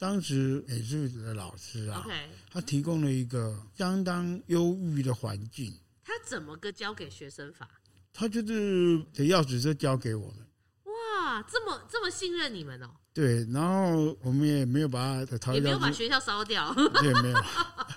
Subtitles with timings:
[0.00, 2.14] 当时美术的老师啊，OK，
[2.50, 5.70] 他提供了一个相当优裕的环境。
[6.02, 7.68] 他怎么个教给学生法？
[8.10, 10.38] 他就是把钥匙就交给我们。
[10.84, 12.88] 哇，这么这么信任你们哦？
[13.12, 16.74] 对，然后我们也没有把他，也没有把学校烧掉，
[17.04, 17.38] 也没有。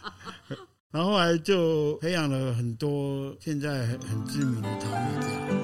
[0.92, 5.63] 然后后来就培养了很多现在很很知名的陶艺家。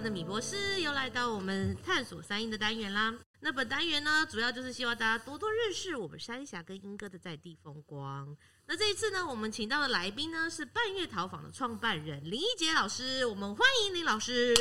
[0.00, 3.14] 的米博士，又来到我们探索山阴的单元啦。
[3.40, 8.36] 那本单元呢，主要就是希望大家多多认识我们三峡跟英哥的在地风光。
[8.66, 14.54] 那这一次呢，我们请到的来宾呢是半月陶坊的创办人林义杰老师，我们欢迎林老师。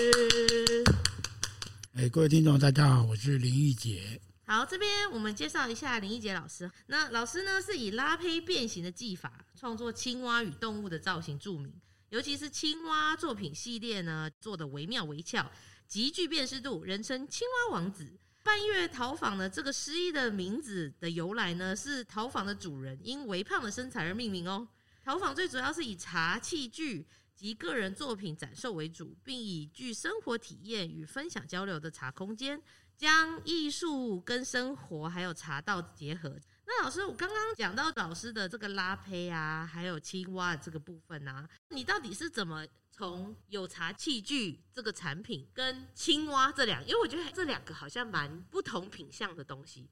[1.95, 4.21] 哎，各位听众，大家好，我是林义杰。
[4.45, 6.69] 好，这边我们介绍一下林义杰老师。
[6.87, 11.73] 那老师呢，是以拉胚变形的技法创作青蛙与动物的造型著名，
[12.15, 15.51] 尤其是青蛙作品系列呢，做的惟妙惟肖，
[15.85, 18.17] 极具辨识度，人称青蛙王子。
[18.41, 24.65] 半月陶坊呢，这个诗意的名字的由来呢，是陶坊的主人因微胖的身材而命名哦。
[25.03, 27.05] 陶坊最主要是以茶器具。
[27.35, 32.61] 及个人作品展售为主，并以具生活体验与分享交流的茶空间，
[32.95, 36.39] 将艺术跟生活还有茶道结合。
[36.67, 49.87] 那老师，我刚刚讲到老师的这个拉胚啊，还有青蛙的这个部分啊，你到底是怎么从有茶器具这个产品跟青蛙这两，因为我觉得这两个好像蛮不同品相的东西。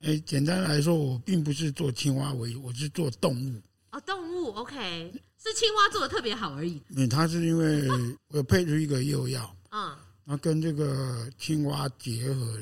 [0.00, 3.62] 哎，简单来说，我并不是做青蛙为，我是做动物。
[3.92, 6.82] 哦，动物，OK，是青蛙做的特别好而已。
[6.96, 7.88] 嗯，它是因为
[8.28, 12.58] 我配出一个釉药，嗯，然后跟这个青蛙结合，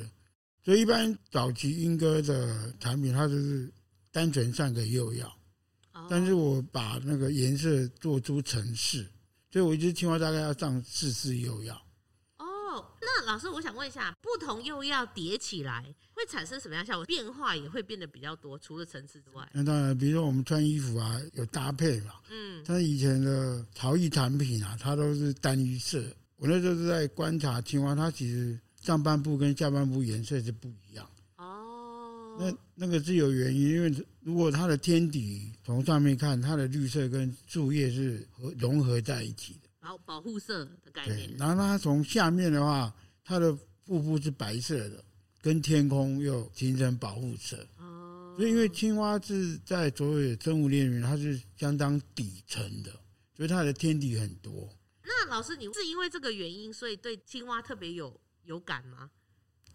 [0.64, 3.70] 所以一般早期莺歌的产品，它就是
[4.10, 5.28] 单纯上个釉药，
[5.92, 9.06] 哦，但是我把那个颜色做出层次，
[9.52, 11.74] 所以我一只青蛙大概要上四次釉药。
[12.38, 17.04] 哦那老师，我想问一下，不同釉药叠起来会产生什么样效果？
[17.04, 19.48] 变化也会变得比较多，除了层次之外。
[19.52, 22.14] 那当然，比如说我们穿衣服啊，有搭配嘛。
[22.30, 22.64] 嗯。
[22.66, 26.02] 但是以前的陶艺产品啊，它都是单一色。
[26.36, 31.08] 我那时候是在观察青蛙，它其实上半部跟下半部颜色是不一样。
[31.36, 32.36] 哦。
[32.38, 39.68] 那那个是有原因，因为如果它的天底从上面看，它的绿色跟树叶是和融合在一起的。
[39.80, 41.34] 保保护色的概念。
[41.38, 43.56] 然后它从下面的话，它的
[43.86, 45.02] 腹部是白色的，
[45.40, 47.56] 跟天空又形成保护色。
[47.78, 48.34] 哦。
[48.36, 52.90] 所以，因为青蛙是在所有的生物链里面，它是相当底层的，
[53.36, 54.68] 所以它的天敌很多。
[55.04, 59.10] 那老师，你是因为这个原因，所以对青蛙特别有有感吗？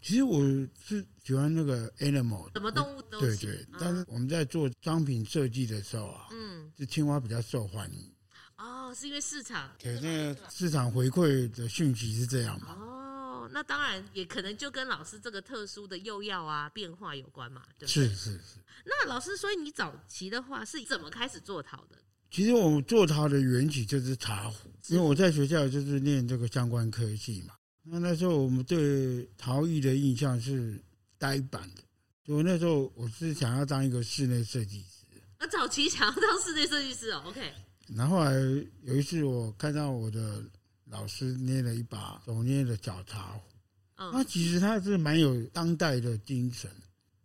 [0.02, 0.42] 其实我
[0.82, 3.66] 是喜欢那个 animal，什么动物都对对。
[3.78, 8.10] 但是我们在做商品设计的时候啊，嗯，这青蛙比较受欢迎。
[8.58, 12.78] 哦，是因为市场对，那个市场回馈的讯息是这样嘛？
[12.80, 18.08] 哦，那当然也可能就跟老师这个特殊的幼药啊变化有关嘛，对不对？
[18.08, 18.60] 是是是。
[18.86, 21.98] 那老师，所以你早期的话是怎么开始做陶的？
[22.32, 27.56] 其实我们做陶的缘起就是茶壶，因为我在学校就是念这个相关科技嘛。
[27.92, 30.80] 那那时候我们对陶艺的印象是
[31.18, 31.82] 呆板的，
[32.26, 35.06] 所以那时候我是想要当一个室内设计师。
[35.40, 37.52] 那早期想要当室内设计师哦，OK。
[37.96, 38.34] 然后后来
[38.84, 40.44] 有一次，我看到我的
[40.86, 43.42] 老师捏了一把手捏的小茶壶，
[43.98, 46.70] 那其实他是蛮有当代的精神，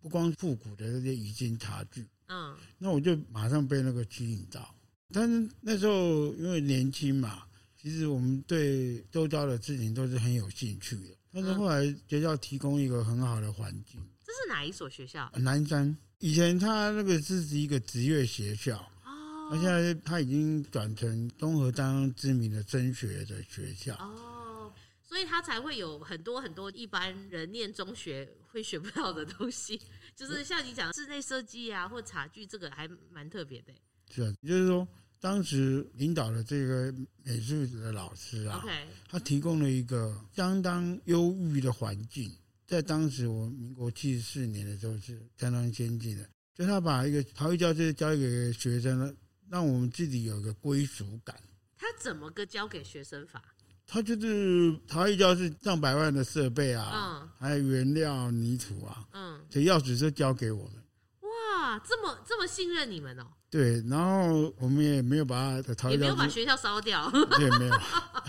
[0.00, 2.06] 不光复古的那些已经茶具。
[2.28, 4.74] 嗯，那我就马上被那个吸引到。
[5.12, 7.42] 但是那时候因为年轻嘛，
[7.84, 11.14] 其实我们对周遭的事情都是很有兴趣的。
[11.30, 14.00] 但是后来学校提供一个很好的环境。
[14.24, 15.30] 这是哪一所学校？
[15.36, 15.94] 南山。
[16.20, 18.78] 以前他那个是一个职业学校。
[19.04, 24.72] 哦那现在他已经转成综合当知名的升学的学校哦，
[25.02, 29.78] 所以他才会有很多很多一般人念中学会学不到的东西，
[30.16, 33.74] 就是像你讲室内设计啊，或茶具，这个还蛮特别的。
[34.10, 34.88] 是啊，就是说
[35.24, 38.62] 当时领导的这个美术的老师啊
[39.08, 42.30] 他提供了一个相当优裕的环境，
[42.66, 49.10] 在当时我民国七十四年的时候是相当先进的，就他把一个陶艺教室交给学生了。
[49.48, 51.34] 让我们自己有个归属感。
[51.78, 53.42] 他怎么个交给学生法？
[53.86, 60.74] 他就是陶艺教室上百万的设备啊，嗯，还有原料泥土啊，嗯，这钥匙就交给我们。
[61.22, 63.26] 哇，这么这么信任你们哦？
[63.54, 67.08] 对，然后我们也没有把他的陶艺，也没有把学校烧掉，
[67.38, 67.74] 也没有。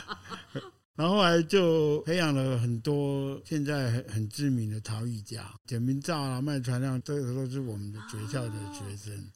[0.95, 9.18] 然后后来就培养了很多现在很很知名的陶艺家，简明照啊、麦传亮，这个都是我们的学校的学生。
[9.18, 9.31] 哦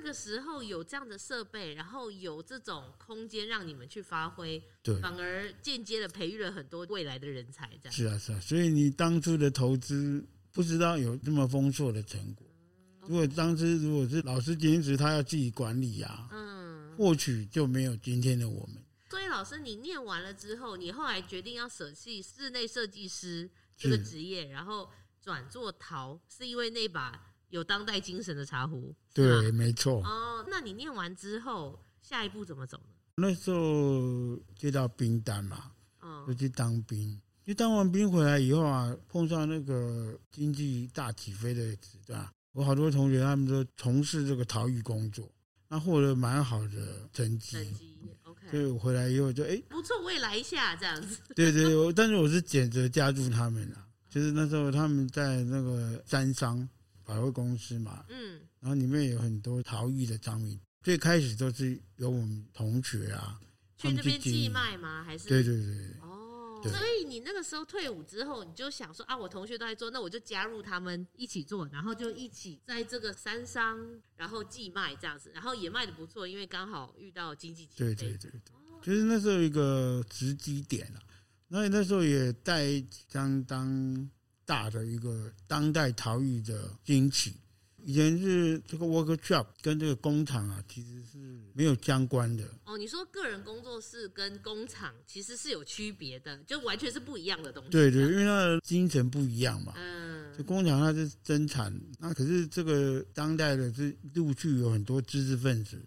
[0.00, 7.68] 那个时候有这样的设备，然后有这种空间让你们去发挥，对，反而间接的培育了很多未来的人才。
[7.82, 8.40] 这样是啊，是啊。
[8.40, 12.46] 所以你当初的投资不知道有这么丰硕的成果。
[13.08, 18.76] 如果当时如果是老师兼职他要自己管理啊，嗯，或许就没有今天的我们。
[19.08, 24.90] 所以老师，你念完了之后，你后来决定要舍弃室内设计师这个职业，然后
[25.22, 27.18] 转做陶，是因为那把
[27.48, 28.94] 有当代精神的茶壶。
[29.14, 30.02] 对，没错。
[30.04, 32.94] 哦，那你念完之后，下一步怎么走呢？
[33.16, 35.72] 那时候接到兵单嘛，
[36.02, 37.18] 嗯，就去当兵。
[37.44, 45.30] 就当完兵回来以后啊，碰上那个经济大起飞的时段，我好多同学他们都从事这个陶艺工作，
[45.68, 47.52] 那获得蛮好的成绩。
[47.52, 48.50] 成绩 OK。
[48.50, 51.20] 所以我回来以后就哎，欸、不错，我也来一下这样子。
[51.36, 56.68] 对对，我但是我是选择加入他们啊，就是那时候他们在那个三商
[57.04, 63.38] 百货公司嘛，嗯，然后里面有很多陶艺的商品，最开始都是由我们同学啊
[63.76, 65.04] 去那边寄卖吗？
[65.04, 65.28] 还是？
[65.28, 65.94] 对对对。
[66.62, 73.78] 所以你那个时候退伍之后，你就想说啊，我同学都在做，那我就加入他们一起做，然后就一起在这个山上，
[74.16, 77.94] 然后寄卖这样子，然后也卖的不错，因为刚好遇到经济起飞。
[77.94, 78.40] 对对对对，
[78.82, 80.98] 就是那时候一个时机点啊，
[81.48, 82.64] 那那时候也带
[83.08, 84.10] 相当
[84.44, 87.36] 大的一个当代陶艺的兴起。
[87.88, 91.16] 以前是这个 workshop 跟这个工厂啊，其实是
[91.54, 92.44] 没有相关的。
[92.66, 97.70] 哦，你说个人工作室跟工厂其实是有区别的，就完全是不一样的东西。
[97.70, 99.72] 对对，因为它的精神不一样嘛。
[99.78, 100.36] 嗯。
[100.36, 105.82] 就工厂它是生产，那可是这个当代的是陆续有很多知识分子，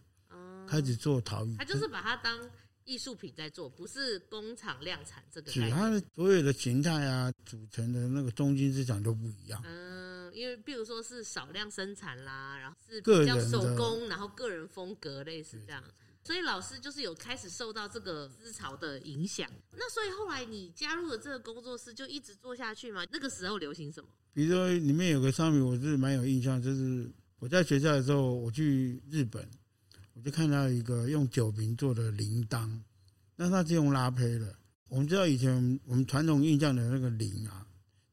[0.67, 1.55] 开始做陶艺。
[1.59, 2.35] 他就是把它当
[2.83, 5.51] 艺术品在做，不是工厂量产这个。
[5.51, 9.61] 是它的所有的形态啊，组成的那个中心思想都不一样。
[9.67, 10.00] 嗯。
[10.33, 15.83] 因为，比如说是少量生产啦，然后是比较手工，然后个人风格类似这样，
[16.23, 19.49] 所以老师就是有开始受到这个思潮的影响。
[19.73, 23.05] 那所以后来你加入了这个工作室，就一直做下去吗？
[23.11, 24.09] 那个时候流行什么？
[24.33, 29.45] 比如说里面有个商品，我是蛮有印象，就是我在学校的时候，我去日本，
[30.13, 32.79] 我就看到一个用酒瓶做的铃铛，
[33.35, 34.55] 那它是用拉胚的。
[34.87, 37.65] 我们知道以前我们传统印象的那个铃啊。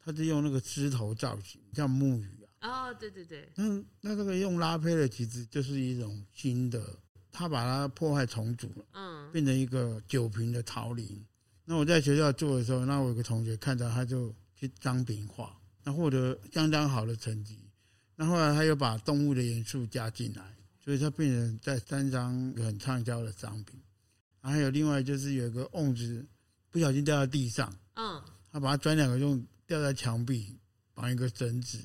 [0.08, 2.88] 他是用那个狮头造型，像木鱼啊。
[2.88, 3.46] 哦，对对对。
[3.54, 3.64] 那
[4.00, 6.82] 那这个用拉胚的，其实就是一种新的，
[7.30, 11.22] 他把它破坏重组了，嗯，变成一个酒瓶的桃林。
[11.62, 17.58] 那我在学校做的时候，那我有个同学看到，他就去张饼画，那获得相当好的成绩。
[18.16, 20.42] 那后来他又把动物的元素加进来，
[20.82, 23.78] 所以他变成在三张很畅销的商品。
[24.40, 26.26] 还有另外就是有一个瓮子
[26.70, 29.44] 不小心掉到地上，嗯，他把它转两个用。
[29.68, 30.58] 吊在墙壁，
[30.94, 31.78] 绑一个绳子，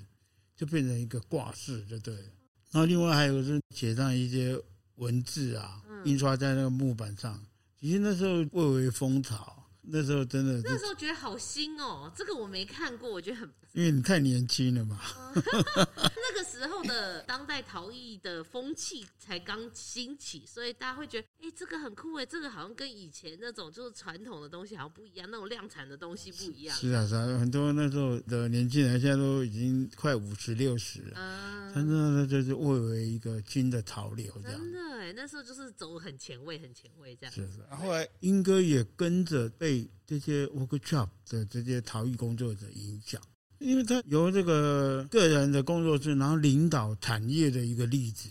[0.56, 2.24] 就变成一个挂饰，就对了。
[2.71, 4.57] 然后另外还有是写上一些
[4.95, 7.45] 文字啊，印刷在那个木板上。
[7.77, 9.59] 其实那时候蔚为风潮。
[9.85, 14.97] 那时候真的，那时候觉得好新哦，这个我没看过，我觉得很，因为你太年轻了嘛。
[15.36, 26.75] 那个时候的当代陶艺的风气才刚兴起，所以大家会觉得，哎，这个很酷哎，这个好像跟以前那种就是传统的东西好像不一样，那种量产的东西不一样。
[26.78, 34.57] 是啊，是啊，很多那时候的年轻人现在都已经快五十六十了，嗯，真的那就是蔚为一个新的潮流，这样。
[34.57, 37.36] 真的哎，那时候就是走很前卫，很前卫这样。
[37.36, 39.89] 是是，然后后来莺歌也跟着被。
[40.06, 43.19] 这些 workshop 的这些陶艺工作者影响，
[43.60, 48.29] 因为他由这个个人的工作室，然后领导产业的一个例子。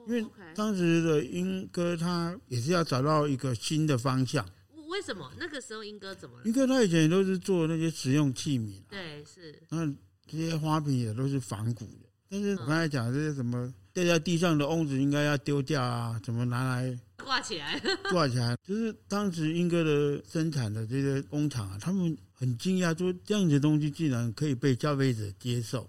[0.00, 4.48] 哦，因为当时的英哥他也是要找到一个新的方向。
[4.88, 6.44] 为什么那个时候英哥怎么了？
[6.44, 9.56] 莺歌他以前都是做那些实用器皿，对，是。
[9.68, 9.86] 那
[10.26, 16.98] 这些花瓶也都是仿古的，但是我刚才讲这些什么掉在地上的瓮子应该要丢掉啊，怎么拿来？
[17.22, 17.80] 挂起来，
[18.10, 25.88] 挂起来，就是当时英哥的生产的这些工厂啊，他们很惊讶，说这样子的东西竟然可以被消费者接受，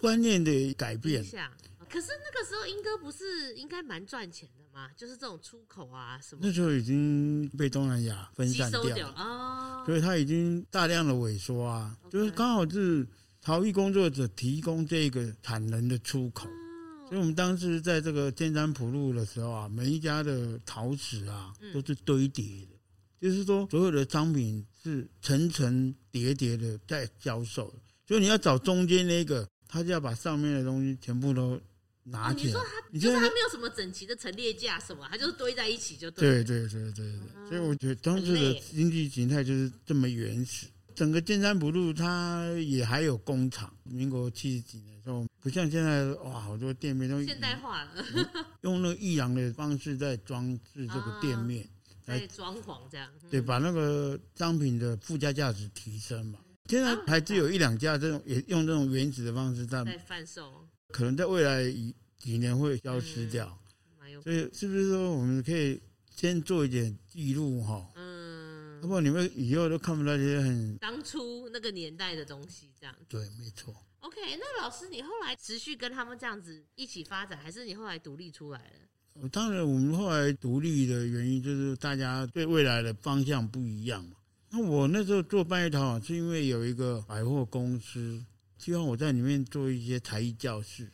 [0.00, 1.24] 观念的改变。
[1.96, 4.90] 可是那个时候英哥不是应该蛮赚钱的吗？
[4.98, 6.42] 就是这种出口啊什么。
[6.44, 13.08] 那时候已经被东南亚分散掉了哦，所以它已经大量的萎缩啊，就是刚好是
[13.40, 16.46] 陶艺工作者提供这个产能的出口。
[17.08, 22.78] 所以我们当时在这个尖山埔路的时候啊，每一家的陶瓷啊都是堆叠的，
[23.18, 27.74] 就是说所有的商品是层层叠叠的在销售。
[28.06, 31.58] 所以你要找中间那个，他就要把上面的东西全部都
[32.06, 32.60] 拿起来。
[32.90, 36.42] 你说他，就是他没有什么整齐的陈列架什么，他就是堆在一起就对。
[36.42, 37.48] 对对对对对。
[37.48, 40.66] 所以我觉得当时的经济形态就是这么原始。
[40.94, 48.02] 整个尖山不路它也还有工厂，民国七十几年的时候，不像现在哇，好多店面都现代化了，
[48.62, 51.68] 用那个异样的方式在装置这个店面，
[52.02, 56.38] 在装潢这样，对，把那个商品的附加价值提升嘛。
[56.70, 61.64] 现在还只有一两家这种也用这种原始的方式在在贩售，可能在未来
[62.18, 63.58] 几年会消失掉。
[64.22, 67.86] 所以是不是说我们可以先做一点记录哈？
[67.94, 73.74] 嗯，要不然你们以后都看不到这些很当初那个年代的东西，这样对，没错。
[74.00, 79.28] OK，那老师，你后来持续跟他们这样子一起发展，还是你后来独立出来了？
[79.28, 84.16] 当然，我们后来独立的原因就是大家对未来的方向不一样嘛。
[84.50, 88.24] 那我那时候做半月陶坊，是因为有一个百货公司
[88.58, 90.90] 希望我在里面做一些才艺教室。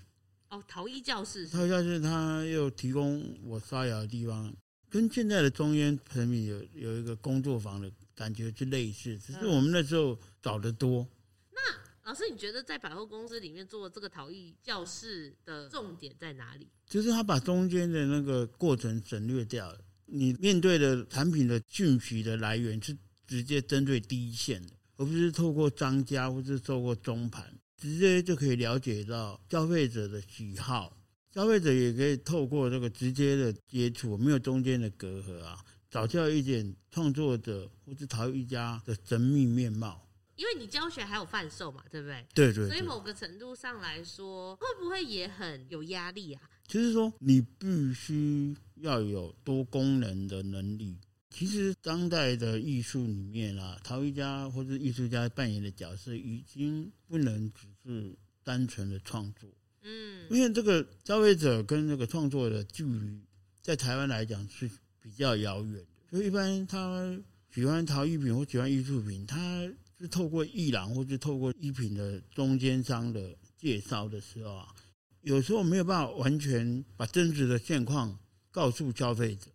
[0.49, 4.55] 哦，陶艺教室，陶艺教室，他又提供我刷牙的地方，
[4.91, 11.09] 跟现在的中烟成品有有一个工作坊的感觉是类似，只是我们那时候找的多。
[11.53, 11.61] 那
[12.05, 16.69] 老师，你觉得在百货公司里面做这个陶艺教室的重点在哪里？
[16.87, 19.79] 就是他把中间的那个过程省略掉了。
[20.05, 22.95] 你面对的产品的讯息的来源是
[23.27, 30.97] 直接针对第一线的，而不是透过商家或是透过中盘，直接就可以了解到消费者的喜好。
[31.33, 35.59] 消费者也可以透过这个直接的接触，没有中间的隔阂啊，
[35.91, 40.07] 找到一点创作者或是陶艺家的神秘面貌。
[40.37, 42.27] 因为你教学还有贩售嘛，对不对？
[42.35, 42.69] 对对，对。
[42.69, 46.43] 所以某个程度上来说，会不会也很有压力啊？
[46.67, 50.99] 就是说，你必须要有多功能的能力。
[51.33, 59.49] 其实，当代的艺术里面啊，陶艺家或者艺术家扮演的角色，已经不能只是单纯的创作。
[59.83, 63.21] 嗯，因为这个消费者跟这个创作的距离，
[63.63, 64.71] 在台湾来讲是
[65.01, 65.87] 比较遥远的。
[66.11, 67.19] 所以，一般他
[67.53, 69.69] 喜欢陶艺品或喜欢艺术品，他。
[70.01, 74.75] 是透过艺廊或是透过艺品的中间商的介绍的时候啊，
[75.21, 78.19] 有时候没有办法完全把真实的现况
[78.51, 79.52] 告诉消费者，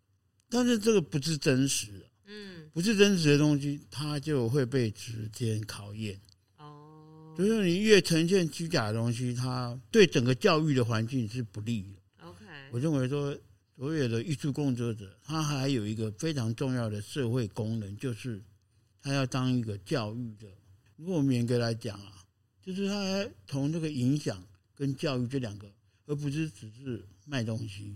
[0.49, 6.19] 但是这个不是真实的，嗯，不是真实的东西，它就会被时间考验。
[6.57, 12.27] 哦，所以说你越呈现虚假的东西，它对整个教育的环境是不利的。
[12.27, 13.37] OK，我认为说
[13.75, 18.41] 所有的艺术工作者，他还有一个非常重要的社会功能，就是。
[18.99, 20.47] 他要当一个教育的，
[20.97, 22.25] 如果我们严格来讲啊，
[22.61, 25.71] 就是他从这个影响跟教育这两个，
[26.07, 27.95] 而不是只是卖东西。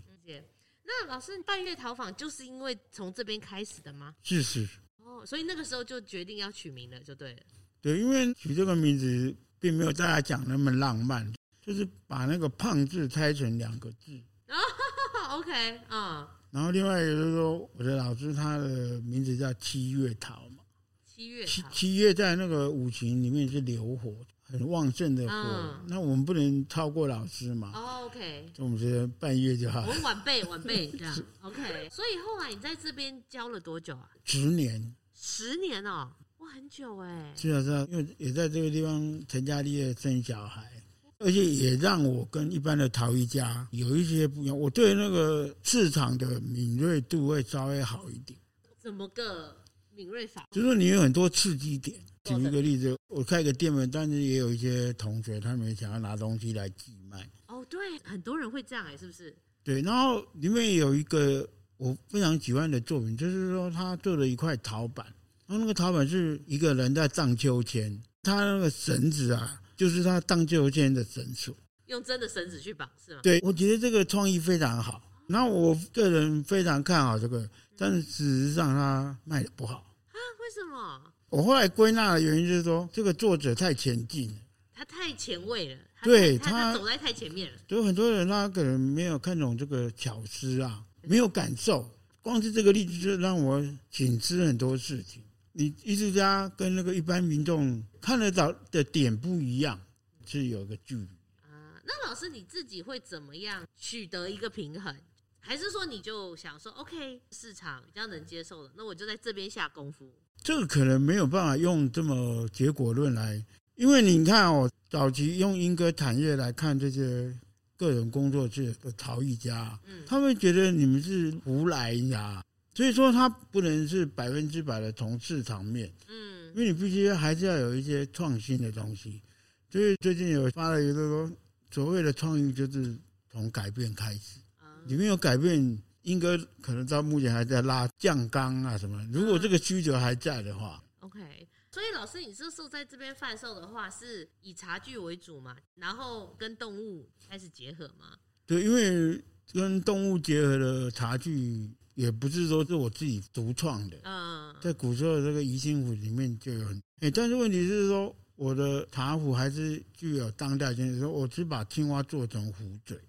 [1.00, 4.14] 那老师，半月陶坊就是因为从这边开始的吗？
[4.22, 4.68] 是是。
[4.98, 7.40] 哦，所以那个时候就决定要取名了，就对了。
[7.80, 14.20] 对，因为取这个名字并没有大家讲那么浪漫，就是把那个“胖”字拆成两个字。
[14.48, 16.28] 哦，OK，嗯。
[16.50, 20.62] 然后另外一个就是说，我的老师他的名字叫七月桃嘛。
[21.04, 24.14] 七月，七七月在那个五行里面是流火，
[24.52, 25.32] 很旺盛的火。
[25.34, 27.72] 嗯、那我们不能超过老师嘛？
[27.74, 28.48] 哦，OK。
[28.54, 29.80] 就我们觉得半月就好。
[29.80, 31.18] 我们晚辈，晚辈这样。
[31.40, 31.88] OK。
[31.90, 34.10] 所以后来你在这边教了多久啊？
[34.24, 34.94] 十年。
[35.14, 37.32] 十年哦，哇，很久哎。
[37.34, 40.70] 是啊，是啊，因为也在这个地方成家立业、生小孩，
[41.18, 44.56] 而且也让我跟一般的陶艺家有一些不一样。
[44.58, 48.38] 我对那个市场的敏锐度会稍微好一点。
[48.78, 49.56] 怎么个？
[49.94, 51.94] 敏锐法，就是说你有很多刺激点。
[52.24, 57.28] 举一个例子，我开个店门，但是也有一些同学他们想要拿东西来寄卖。
[57.48, 59.34] 哦，对，很多人会这样哎，是不是？
[59.64, 65.04] 对，然后里面有一个我非常喜欢的作品，就是说他做了一块陶板，
[65.46, 73.20] 然后那个陶板是一个人在荡秋千，他那个绳子啊，就是他荡秋千的绳索，用真的绳子去绑是吗？
[73.22, 75.02] 对，我觉得这个创意非常好。
[75.28, 77.48] 然后我个人非常看好这个。
[77.74, 79.74] 但是事实上，他卖的不好
[80.08, 80.14] 啊？
[80.38, 81.12] 为什么？
[81.32, 84.36] 我后来归纳的原因就是说，这个作者太前进了，
[84.74, 87.58] 他太前卫了，对他，他走在太前面了。
[87.68, 91.90] 有很多人他可能没有看懂这个巧思啊，没有感受。
[92.20, 95.22] 光是这个例子就让我警示很多事情。
[95.52, 99.80] 你艺术家跟那个一般民众看得到的点不一样，
[100.26, 101.08] 是有个距离
[101.50, 101.80] 啊。
[101.86, 104.94] 那老师你自己会怎么样取得一个平衡？
[105.40, 110.12] 还是说你就想说，OK，市场比较能接受了，那我就在这边下功夫。
[110.42, 113.42] 这个可能没有办法用这么结果论来，
[113.76, 117.32] 因为你看哦，早期用莺歌产业来看这些
[117.76, 122.44] 个人工作室的陶艺家，嗯，他们觉得你们是胡来呀，
[122.74, 129.22] 所以说他不能是百分之百的从市场面，嗯，因为你必须还是要有一些创新的东西。
[129.70, 131.30] 所以最近有发了一个说，
[131.70, 132.94] 所谓的创意就是
[133.30, 134.40] 从改变开始。
[134.86, 139.02] 里面有改变，莺歌可能到目前还在拉酱缸啊什么。
[139.12, 141.48] 如果这个需求还在的话，OK。
[141.70, 145.56] 所以老师，你这时候在这边贩售的话，是以茶具为主嘛？
[145.76, 148.14] 然后跟动物开始结合吗？
[148.44, 149.18] 对，因为
[149.54, 153.96] 跟动物结合的茶具，也不是说是我自己独创的。
[154.04, 163.00] 嗯，在古时候这个宜兴府里面就有很哎，但是问题是说，我的茶壶还是具有当代性，说我只把青蛙做成壶嘴。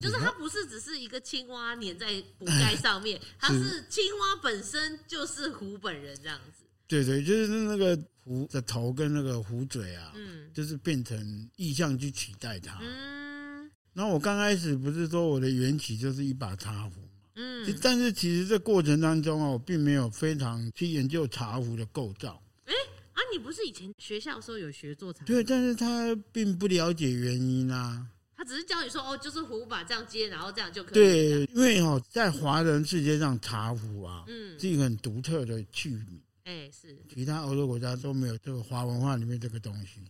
[0.00, 6.64] 哦，就是它不是只是一个青蛙粘在壶盖上面， 它是青蛙本身就是壶本人这样子。
[6.88, 12.78] 对对，就是那个壶的头跟那个壶嘴啊，嗯，就是变成意象去取代它。
[12.80, 17.08] 嗯，然后我刚开始不是说我的缘起就是一把茶壶嘛。
[17.36, 22.42] 嗯，但是其实这过程当中啊，我并没有非常去研究茶壶的构造。
[22.64, 22.74] 哎，
[23.12, 25.26] 啊，你不是以前学校的时候有学做茶壶？
[25.26, 28.04] 对，但是他并不了解原因啊。
[28.40, 30.94] 他只是教你说，哦，就是壶把这样接，然后这样就可以。
[30.94, 36.06] 对，因为哦，在华人世界上，茶壶啊，嗯，是一个很独特的器皿。
[36.44, 40.00] 哎，是，其他欧洲国家都没有这个华文化里面这个东西。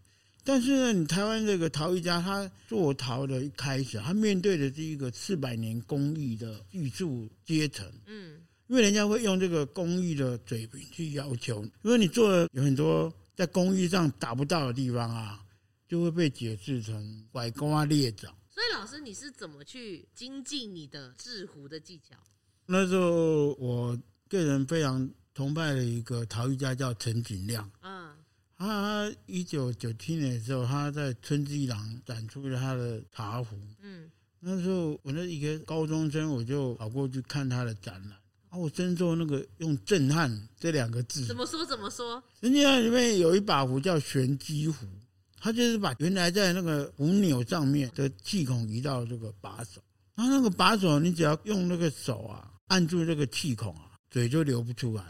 [0.45, 7.85] 但是呢，你台湾这个陶艺家，他做陶的一开始，他面对的是一个四百年工艺的艺术阶层。
[8.07, 8.37] 嗯，
[8.69, 15.41] 因为人家会用这个工艺的水平去要求，因为你做的有很多在工艺上达不到的地方啊，
[15.91, 18.33] 就会被解释成拐瓜裂枣。
[18.49, 22.15] 所以，老师，你是怎么去精进你的制壶的技巧？
[22.65, 27.69] 那时候，我个人非常崇拜的一个陶艺家叫陈景亮。
[27.83, 28.15] 嗯。
[28.57, 33.57] 他一九九七年的时候，他在春之一廊展出了他的茶壶。
[33.81, 38.13] 嗯，那时候我那一个高中生，我就跑过去看他的展览。
[38.51, 40.31] 啊，我深受那个用“震撼”
[40.61, 41.27] 这两个字。
[41.27, 41.65] 怎么说？
[41.65, 42.23] 怎么说？
[42.41, 44.87] 人家里面有一把壶叫玄机壶，
[45.41, 49.81] 他就是把原来在那个壶钮上面的气孔移到这个把手。
[50.15, 55.03] 然后那个把手，你只要用那个手啊，按住这个气孔啊，水就流不出来。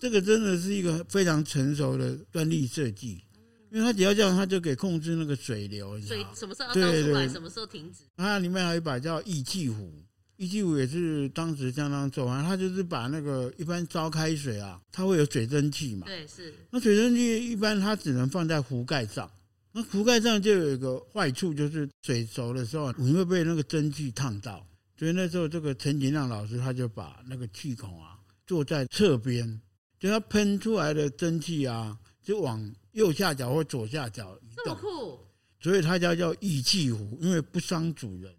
[0.00, 3.22] 这个真的是一个非常成熟的专利设计，
[3.70, 6.00] 因为它只要这样，它就可以控制那个水流。
[6.00, 8.00] 水什么时候要倒出来，什么时候停止？
[8.16, 9.94] 它里面还有一把叫义气壶，
[10.38, 12.42] 义气壶也是当时相当重啊。
[12.42, 16.08] 它就是把那个一般烧开水啊，它会有水蒸气嘛。
[16.08, 16.52] 对，是。
[16.68, 19.30] 那水蒸气一般它只能放在壶盖上，
[19.72, 24.66] 那壶盖上就有一个坏处，就是水熟的时候你会被那个蒸汽烫到。
[24.96, 29.60] 所以那时候这个陈景亮老师他就把那个气孔啊坐在侧边。
[29.98, 34.64] 就它喷出来的蒸汽啊，就往右下角或左下角移动。
[34.64, 35.20] 这么酷！
[35.60, 38.34] 所以它叫叫义气壶，因为不伤主人。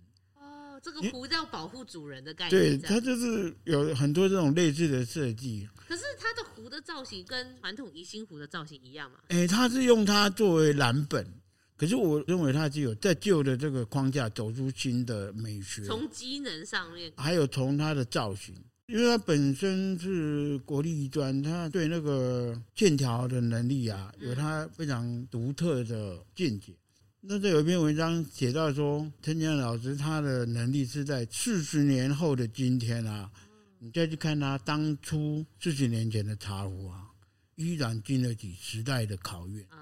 [0.84, 2.78] 哦，这个壶叫保护主人的概念。
[2.78, 5.68] 对，它就是有很多这种类似的设计。
[5.88, 9.20] 可是它的壶的造型跟传统宜兴壶的造型一样吗？
[9.30, 11.26] 哎、欸，它是用它作为蓝本，
[11.78, 15.84] 可是我认为它只有在旧的这个框架走出新的美学。
[15.86, 18.54] 从机能上面，还有从它的造型。
[18.88, 26.74] 因为它本身是国立艺专，它对那个线条的能力啊，有它非常独特的见解。
[27.26, 33.32] 那这有一篇文章写到说，陈景亮老师他的能力是在四十年后的今天啊，
[33.80, 37.08] 你再去看他当初四十年前的茶壶啊，
[37.56, 39.80] 依然经得起时代的考验啊。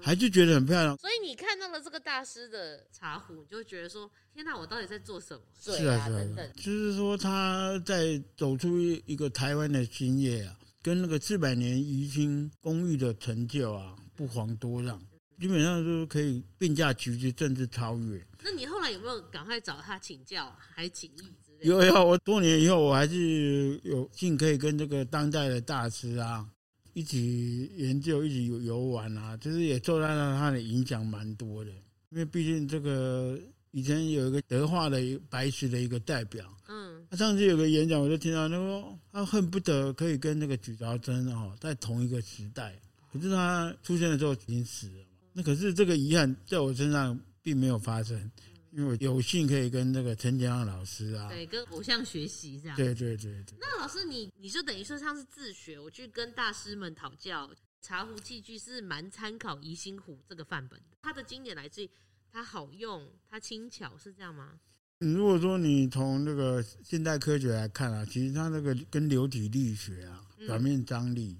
[0.00, 5.42] 还是觉得很漂亮，所以你看到了这个大师的茶壶，你就会觉得说：天哪，我到底在做什么？
[5.60, 6.52] 是啊，是啊，等等。
[6.54, 15.02] 就是说他在走出一个台湾的新业啊，跟那个四百年宜兴公寓的成就啊，不遑多让，
[15.40, 18.22] 基本上就是可以并驾齐驱，甚至超越。
[18.44, 21.64] 那你后来有没有赶快找他请教，还请益之类的？
[21.66, 26.46] 有有，我多年以后我还是有幸可以跟这个当代的大师啊。
[26.92, 31.70] 一起研究，一起游游玩啊，就是也受到了他的影响蛮多的。
[32.10, 33.38] 因为毕竟这个
[33.70, 35.00] 以前有一个德化的
[35.30, 42.74] 白石的一个代表，嗯，他上次有个演讲，我就听到他说，他恨不得可以跟那个许朝真哦在同一个时代，
[43.12, 45.04] 可是他出现的时候已经死了。
[45.32, 48.30] 那可是这个遗憾在我身上并没有发生。
[48.72, 52.76] 因为我有幸可以跟那个陈景亮老师啊，对，跟偶像学习这样。
[52.76, 53.58] 对对对对。
[53.60, 57.50] 那老师你你就等于说像是自学，我去跟大师们讨教，
[57.82, 60.96] 茶壶器具是蛮参考宜兴壶这个范本的。
[61.02, 61.90] 它的经典来自于
[62.30, 64.52] 它好用，它轻巧，是这样吗？
[65.00, 71.36] 如果说你从那个现代科学来看啊，其实它那个跟流体力学啊、表面张力，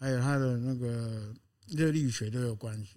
[0.00, 1.32] 还有它的那个
[1.68, 2.96] 热力学都有关系。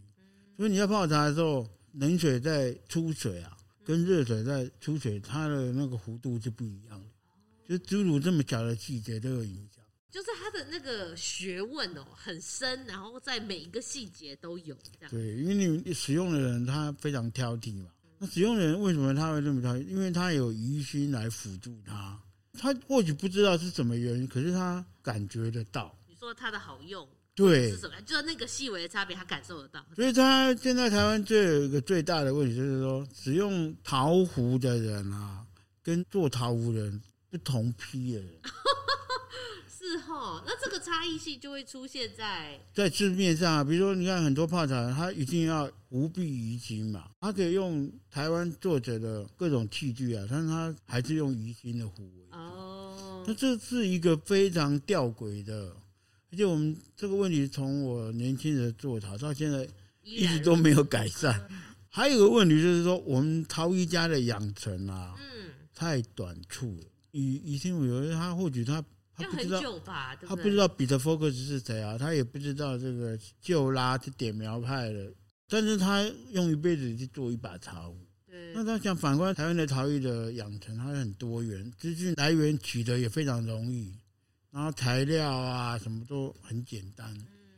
[0.60, 3.56] 所以你要泡茶的时候，冷水在出水啊。
[3.86, 7.08] 跟热水在出水，它的那个弧度是不一样的，
[7.66, 9.82] 就诸如这么小的细节都有影响。
[10.12, 15.10] 就是它的那个学问哦，很深，然后在每一个细节都有这样。
[15.10, 17.90] 对，因为你使用的人他非常挑剔嘛。
[18.18, 19.88] 那使用的人为什么他会这么挑剔？
[19.88, 22.22] 因为他有疑心来辅助他，
[22.60, 25.98] 他或许不知道是什么原因，可是他感觉得到。
[26.06, 27.08] 你说他的好用。
[27.40, 27.94] 对，是什么？
[28.06, 29.82] 就是那个细微的差别，他感受得到。
[29.96, 35.46] 所以，他现在台湾最有一个最大的问题，就是说，使用陶壶的人啊，
[35.82, 38.30] 跟做陶壶人不同批的人。
[39.72, 52.38] 是是哈，那这个差异性就会出现在在字面上啊，比如说你看很多泡茶，他一定要无壁鱼心嘛，他可以用台湾作者的各种器具啊，但是他还是用鱼心的壶为主。
[52.38, 55.74] 哦，那这是一个非常吊诡的，
[56.32, 59.68] 而且我们这个问题从我年轻人做茶到现在
[60.04, 61.48] 一直都没有改善。
[61.90, 66.86] 还有一个问题就是说，我们陶艺家的养成啊，嗯，太短促了。
[67.12, 68.84] 以以前我觉得他或许他。
[69.22, 69.62] 他不知道，
[70.26, 71.98] 他不知道彼得·福克斯是谁啊？
[71.98, 75.12] 他也不知道这个旧拉是点苗派的，
[75.50, 77.98] 但是他用一辈子去做一把茶壶。
[78.54, 83.94] 那他想反观台湾的陶艺的养成，它很多元，资讯来源取得也非常容易，
[84.52, 87.16] 然后材料啊什么都很简单。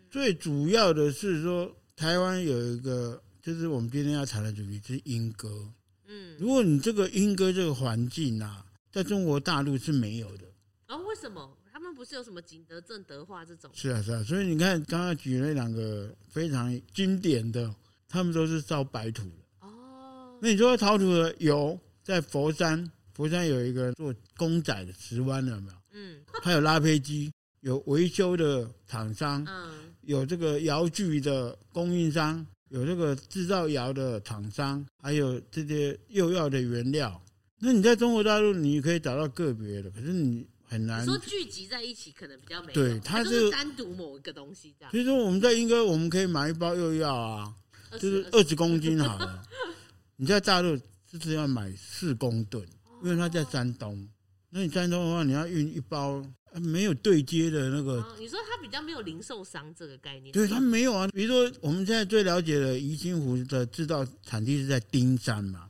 [0.10, 5.72] 最主要的是说，台湾有一个，就是我们今天要谈的主题是莺歌。
[6.06, 10.44] 嗯，如果你这个莺歌这个环境啊，在中国大陆是没有的。
[10.90, 13.72] 哦，为什么他们不是有什么景德镇德化这种？
[13.74, 17.74] 是啊，是啊，所以你看刚刚举那两个非常经典的，
[18.10, 19.46] 他们都是烧白土的。
[19.62, 25.81] 哦，那你说陶土的有在佛山，佛山有一个做公仔的石湾的有没有？
[25.94, 37.22] 嗯，还有拉飞机，有维修的厂商，嗯，有这个窑具的供应商，有这个制造窑的厂商，还有这些釉药的原料。
[37.60, 40.48] 那你在中国大陆，你可以找到个别的，可是你。
[40.72, 42.72] 很难说聚集在一起，可能比较美。
[42.72, 44.92] 对，它是单独某一个东西这样。
[44.92, 47.54] 所以说我们在应该，我们可以买一包釉药啊，
[48.00, 49.44] 就是二十公斤好了。
[50.16, 52.66] 你在大陆就是要买四公吨，
[53.04, 54.08] 因为它在山东。
[54.54, 56.22] 那你山东的话，你要运一包
[56.62, 58.06] 没有对接的那个。
[58.20, 60.34] 你说他比较没有零售商这个概念？
[60.34, 61.08] 对，他没有啊。
[61.08, 65.70] 比如说我们现在最了解的宜兴湖的制造产地是在丁山嘛，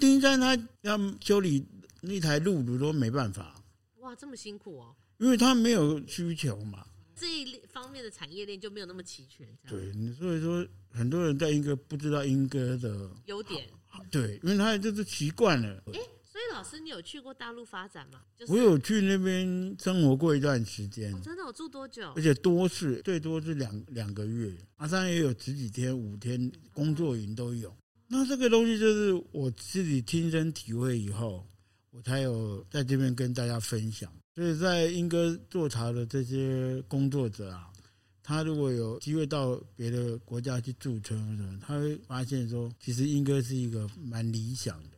[0.00, 1.62] 丁山他要修理
[2.00, 3.54] 那台辘轤都没办法。
[3.98, 4.96] 哇，这么辛苦哦！
[5.18, 9.46] 因为他没有需求嘛，这一方面的产业链就没有那么齐全。
[9.68, 13.68] 对，所以说很多人在英歌不知道英哥的优点。
[14.10, 15.82] 对，因为他就是习惯了。
[15.92, 16.00] 哎，
[16.32, 18.22] 所以老师，你有去过大陆发展吗？
[18.48, 21.12] 我有去那边生活过一段时间。
[21.20, 22.10] 真的，我住多久？
[22.16, 27.76] 而且多是最多是两两个月，马上也有十几天、五天工作营都有。
[28.08, 31.46] 那这个东西就是我自己亲身体会以后。
[31.94, 37.68] 我才有在这边跟大家分享，所以在英哥做茶的这些工作者啊，
[38.22, 44.96] 他如果有机会到别的国家去驻村什么，他会发现说，其实英哥是一个蛮理想的。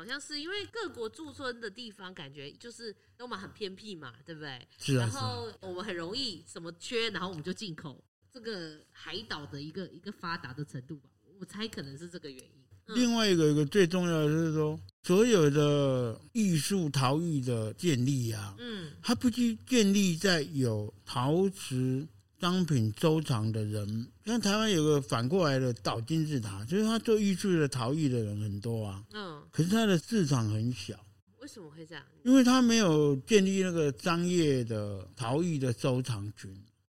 [0.00, 4.66] 嗯，好像是因为各国驻村的地方，感觉就是都蛮很偏僻嘛，对不对？
[4.78, 5.00] 是啊。
[5.00, 12.50] 然后我们很容易什么缺，然后我们就进口，这个海岛的一个一个发达的程度吧，我猜可能是这个原因。
[12.94, 22.04] 另外一个一个最重要的就是说，所有的艺术陶艺的建立啊，嗯，它必须建立在有陶瓷
[22.40, 24.06] 商品收藏的人。
[24.24, 30.94] 像台湾有个反过来的倒金字塔，就是他做艺术的陶艺的人很多啊，嗯，可是他的市场很小。
[31.40, 32.04] 为什么会这样？
[32.24, 36.54] 因为他没有建立那个商业的陶艺的收藏群。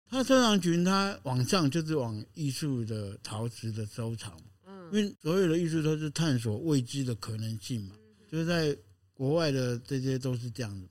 [0.09, 4.37] 他收藏群，他往上就是往艺术的陶瓷的收藏。
[4.67, 7.95] 嗯因为所有的艺术都是探索未知的可能性嘛，
[8.29, 8.77] 就是在
[9.15, 10.89] 国外的这些都是这样的。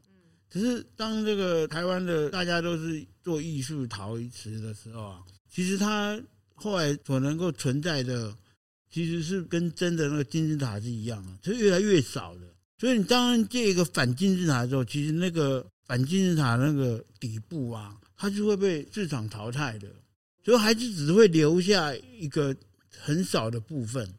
[0.49, 5.19] 可是当这个台湾的大家都是做艺术陶瓷的时候啊，
[5.51, 6.19] 其实它
[6.55, 8.35] 后来所能够存在的，
[8.91, 12.41] 其实是跟真的那个金字塔是一样的，是越来越少的。
[12.77, 19.87] 所以你当然建一个反金字塔的时候，其实那个反金字塔那个底部啊，它就会被市场淘汰的，
[20.43, 22.55] 所以还是只会留下一个。
[23.01, 24.13] 很少的部分，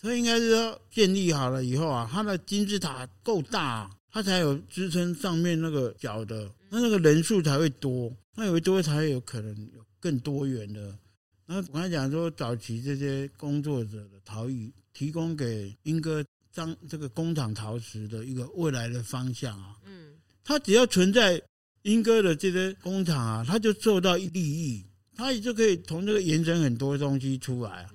[0.00, 10.96] 它应该是要建立好了以后啊，它的金字塔够大，它才有支撑上面那个角的，那那个人数才会多，那有多才有可能有更多元的。
[11.46, 19.76] 那我刚才讲说，早期这些工作者的陶艺，提供给英哥张这个工厂陶瓷的一个未来的方向啊。
[19.84, 20.12] 嗯，
[20.44, 21.42] 它只要存在
[21.82, 24.84] 英哥的这些工厂啊，它就受到利益，
[25.16, 27.90] 它也就可以从这个延伸很多东西出来啊。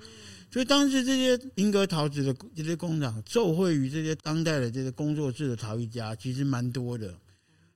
[0.52, 7.14] 所以当时这些莺歌陶瓷的这些工厂，受惠于这些当代的这些工作室的陶艺家，其实蛮多的。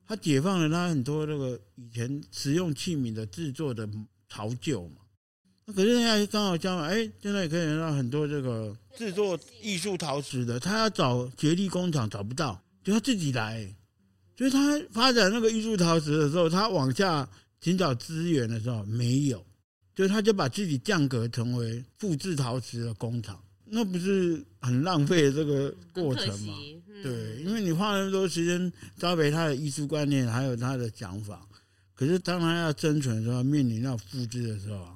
[0.07, 3.88] 他解放了他很多那个以前使用器皿的制作的
[4.27, 5.01] 陶旧嘛。
[5.65, 13.73] 那可是现在刚好相反，哎，现在也可以让很多这个制作艺术陶瓷的，他要找绝力工厂找不到，就他自己来。
[14.36, 17.29] 所以他发展那个艺术陶瓷的时候，他往下
[17.62, 19.45] 寻找资源的时候没有。
[19.95, 26.53] 就他就把自己降格成为复制陶瓷的工厂，那不是很浪费这个过程吗？
[27.01, 31.47] 对，因为你花了那么多时间栽培他的艺术观念，还有他的想法，
[31.93, 34.93] 可可是当他要生存的时候，面临要复制的时候啊，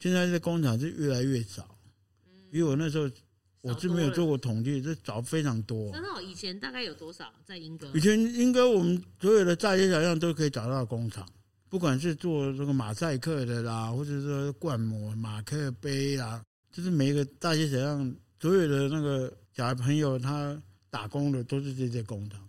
[0.00, 1.78] 现在这工厂是越来越少。
[2.50, 3.08] 因为我那时候
[3.60, 5.92] 我是没有做过统计，这找非常多。
[5.92, 7.88] 真的，以前大概有多少在英国？
[7.94, 11.24] 以前莺歌我们所有的大街小巷都可以找到工厂，
[11.72, 22.46] 不管是做这个马赛克的啦，或者说灌模马克杯啦，就是每一个大街小巷所有的那个小朋友他打工的都是这些工厂。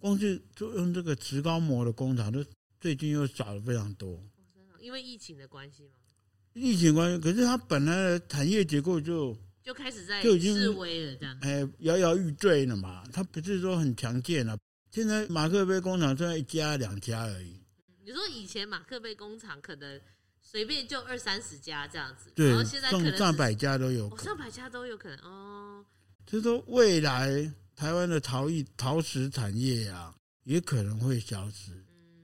[0.00, 2.44] 光是就用这个石膏模的工厂，都
[2.80, 4.20] 最近又少了非常多。
[4.56, 5.90] 真的，因为疫情的关系吗？
[6.54, 13.04] 疫情关系，可是它本来的产业结构就就开始在就已经式微了，这样哎，摇摇欲坠了嘛。
[13.12, 14.58] 它不是说很强健了。
[14.90, 17.60] 现在马克杯工厂就一家两家而已。
[18.04, 20.00] 你说以前马克杯工厂可能
[20.40, 25.84] 随便就二三十家这样子，对，然后现在可能上百家都有，哦，上百家都有可能哦。
[26.26, 27.52] 就是说未来。
[27.76, 30.14] 台湾的陶艺陶瓷产业啊，
[30.44, 31.72] 也可能会消失。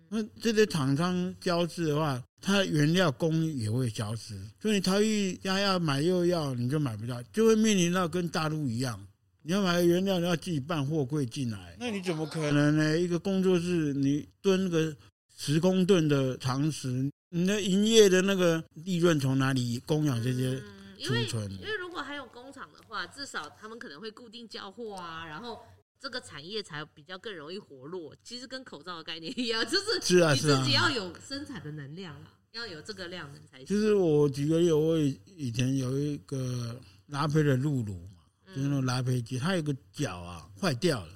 [0.08, 4.40] 那这些厂商消失的话，它原料工艺也会消失。
[4.62, 9.04] 所以你陶艺家要买又要，你就买不到，就会面临到跟大陆一样，
[9.42, 12.96] 你要买个原料，你要自己办货柜进来，那你怎么可能呢？
[12.96, 14.96] 一个工作室，你蹲个
[15.42, 20.60] 十公吨的常识，你的营业的那个利润从哪里供养这些
[21.02, 21.50] 储存？
[21.52, 25.58] 因为如果还有工厂的话，至少他们可能会固定交货啊，然后
[25.98, 28.14] 这个产业才比较更容易活络。
[28.22, 33.66] 其实跟口罩的概念一样， 就是是啊，你自己要有生产的能量啊，要有这个量能才行。
[33.66, 38.20] 就是我举个例，我以前有一个拉坯的露露嘛，
[38.54, 41.12] 就是那种拉坯机，它有个脚啊坏掉了，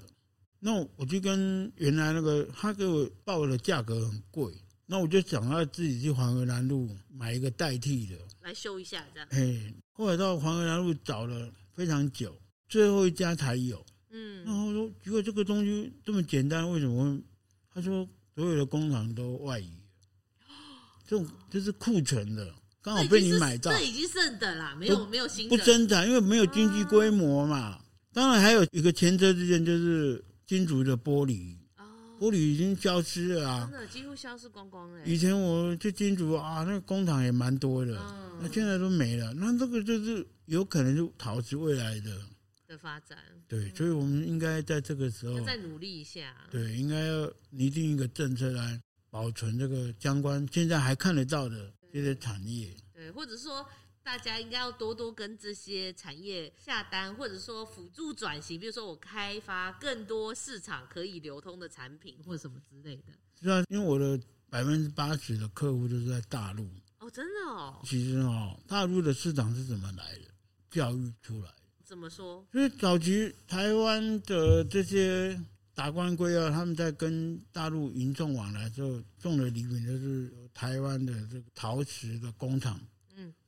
[0.67, 4.51] 那我就跟原来那个他给我报的价格很贵，
[4.87, 8.17] 那我就想要自己去黄河南路买一个代替的。
[8.41, 9.29] 来修一下，这样。
[9.33, 12.35] 哎，后来到黄河南路找了非常久，
[12.67, 13.85] 最后一家才有。
[14.11, 17.23] 嗯，然后说，如果这个东西这么简单，为什么会？
[17.75, 19.69] 他说，所有的工厂都外移，
[21.07, 23.71] 这种这是库存的，刚好被你买到。
[23.71, 25.55] 这已经剩的啦，没有没有新的。
[25.55, 27.79] 不生产，因为没有经济规模嘛。
[28.15, 31.57] 当然还有一个前车之鉴，就是金竹的玻璃。
[32.21, 33.69] 玻璃已经消失了啊！
[33.71, 35.05] 真的几乎消失光光了。
[35.05, 37.93] 以前我去金竹啊，那个工厂也蛮多的，
[38.41, 39.35] 那、嗯、现在都没了。
[39.35, 42.17] 那这个就是有可能就陶瓷未来的
[42.69, 43.19] 的发展。
[43.49, 46.35] 对，所以我们应该在这个时候再努力一下。
[46.53, 48.81] 对，应该要拟定一个政策来
[49.11, 52.73] 保存这个相关现在还看得到的这些产业。
[52.95, 53.67] 对，或者说。
[54.05, 63.15] 大家应该要多多跟这些产业下单，或者说辅助转型，比如说我开发更多市场可以流通的产品，或者什么之类的。
[63.41, 66.69] 是啊，因为我的百分之八十的客户都是在大陆。
[66.99, 67.81] 哦，真的哦。
[67.83, 70.29] 其实哦，大陆的市场是怎么来的？
[70.71, 71.55] 教育出来的。
[71.83, 72.47] 怎么说？
[72.53, 75.41] 因为早期台湾的这些
[75.75, 82.79] 达官贵要，他们在跟大陆民众往来的时候，送的礼品就是台湾的这个陶瓷的工厂。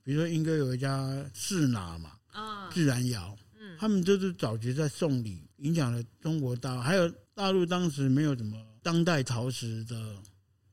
[0.07, 10.15] 比如说，英歌有一家世拿嘛，啊，自然窑，嗯，他们就是早期在送礼，影响了中国大陆，还有大陆当时没有什么当代陶瓷的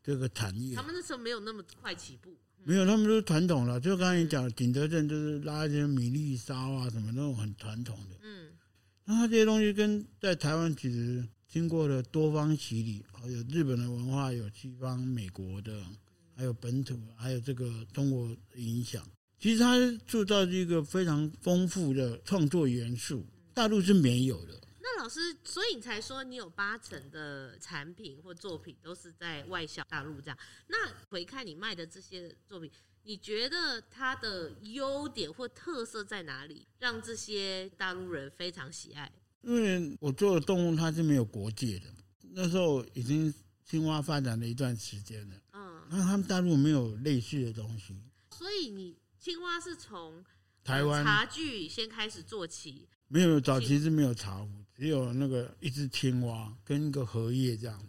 [0.05, 2.31] 这个产业，他们那时候没有那么快起步，
[2.63, 8.53] 没有，他们都是传统了，就刚才你讲景德镇就是拉一些米粒烧啊什么那种很传统的，嗯，
[9.05, 15.83] 那他这些东西跟在台湾其实经过了多方洗礼，有日本的文化，有西方美国的，
[16.37, 19.05] 还有本土，还有这个中国的影响。
[19.45, 19.77] 其实它
[20.07, 24.59] 塑造一个非常丰富的创作元素，大陆是没有的。
[24.81, 30.39] 那老师，所以你才说你有八成的产品或作品都是在外销大陆这样。
[30.69, 32.71] 那回看你卖的这些作品，
[33.03, 39.13] 你觉得它的优点或特色在哪里，让这些大陆人非常喜爱？
[39.43, 41.95] 因为我做的动物它是没有国界的，
[42.31, 43.31] 那时候已经
[43.67, 45.37] 青蛙发展了一段时间了。
[45.53, 47.95] 嗯，那他们大陆没有类似的东西，
[48.31, 48.97] 所以你。
[49.25, 50.23] 青蛙是从
[50.63, 57.89] 台湾茶具先开始做起，没有早期是没有茶壶，只有那个一只青蛙跟一个荷叶这样，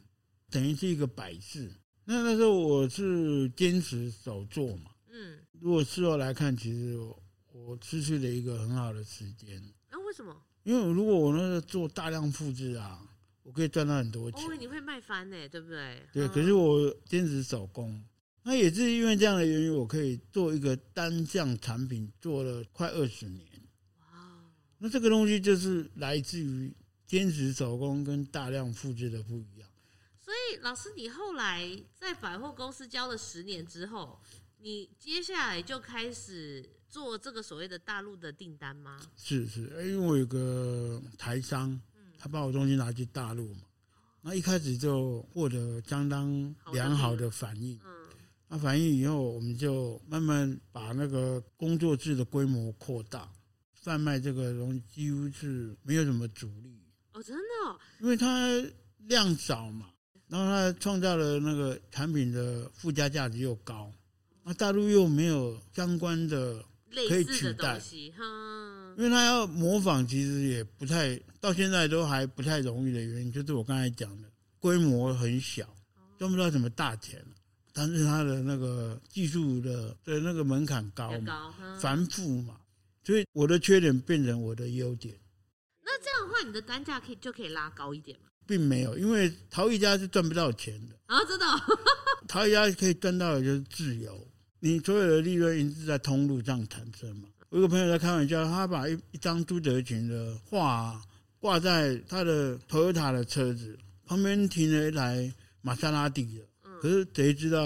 [0.49, 1.69] 等于是一个摆饰。
[2.05, 7.21] 那那时候我是坚持手做嘛，嗯，如果事后来看，其实我，
[7.51, 9.61] 我失去了一个很好的时间。
[9.91, 10.41] 那、啊、为什么？
[10.63, 13.05] 因为如果我那个做大量复制啊，
[13.43, 14.41] 我可以赚到很多钱。
[14.41, 16.01] 哦，你会卖翻呢，对不对？
[16.13, 18.01] 对，可是我坚持手工。
[18.47, 23.43] 那也是因为这样的原因，我可以做一个单项产品，做了快二十年。
[24.01, 24.05] 哇！
[24.77, 26.71] 那这个东西就是来自于
[27.07, 29.67] 坚持手工跟大量复制的不一样。
[30.19, 34.21] 所以，老师，你后来在百货公司教了十年之后，
[34.59, 39.01] 你接下来就开始做这个所谓的大陆的订单吗？
[39.17, 41.81] 是是，因为我有个台商，
[42.15, 43.61] 他把我东西拿去大陆嘛。
[44.21, 47.79] 那一开始就获得相当良好的反应。
[47.83, 47.94] 嗯。
[48.47, 53.29] 那反应以后，我们就慢慢把那个工作制的规模扩大，
[53.73, 56.79] 贩卖这个东西几乎是没有什么阻力。
[57.13, 57.79] 哦，真的哦？
[58.01, 58.49] 因为它
[59.07, 59.89] 量少嘛，
[60.27, 63.91] 然后它创造了那个产品的附加价值又高，
[64.43, 66.63] 那大陆又没有相关的
[67.07, 67.81] 可以取代，
[68.97, 74.29] 因为它要模仿，其实也不太，到现在都还不太容易的原因，就是我刚才讲的，
[74.59, 75.67] 规模很小，
[76.17, 77.25] 赚不到什么大钱，
[77.77, 82.55] 但是它的那个技术的的那个门槛高嘛，繁复嘛，
[83.03, 85.13] 所以我的缺点变成我的优点。
[85.83, 88.27] 那这样的话，你的单价可以就可以拉高一点吗？
[88.47, 91.21] 并没有，因为陶艺家是赚不到钱的啊！
[91.25, 91.45] 真的，
[92.29, 94.25] 陶艺家可以赚到的就是自由，
[94.61, 97.27] 你所有的利润一直在通路上产生嘛。
[97.49, 101.01] 我有个朋友在开玩笑，他把一一张朱德群的画
[101.39, 106.43] 挂在他的 Toyota 的车子旁边，停了一台玛莎拉蒂的，
[106.81, 107.65] 可是谁知道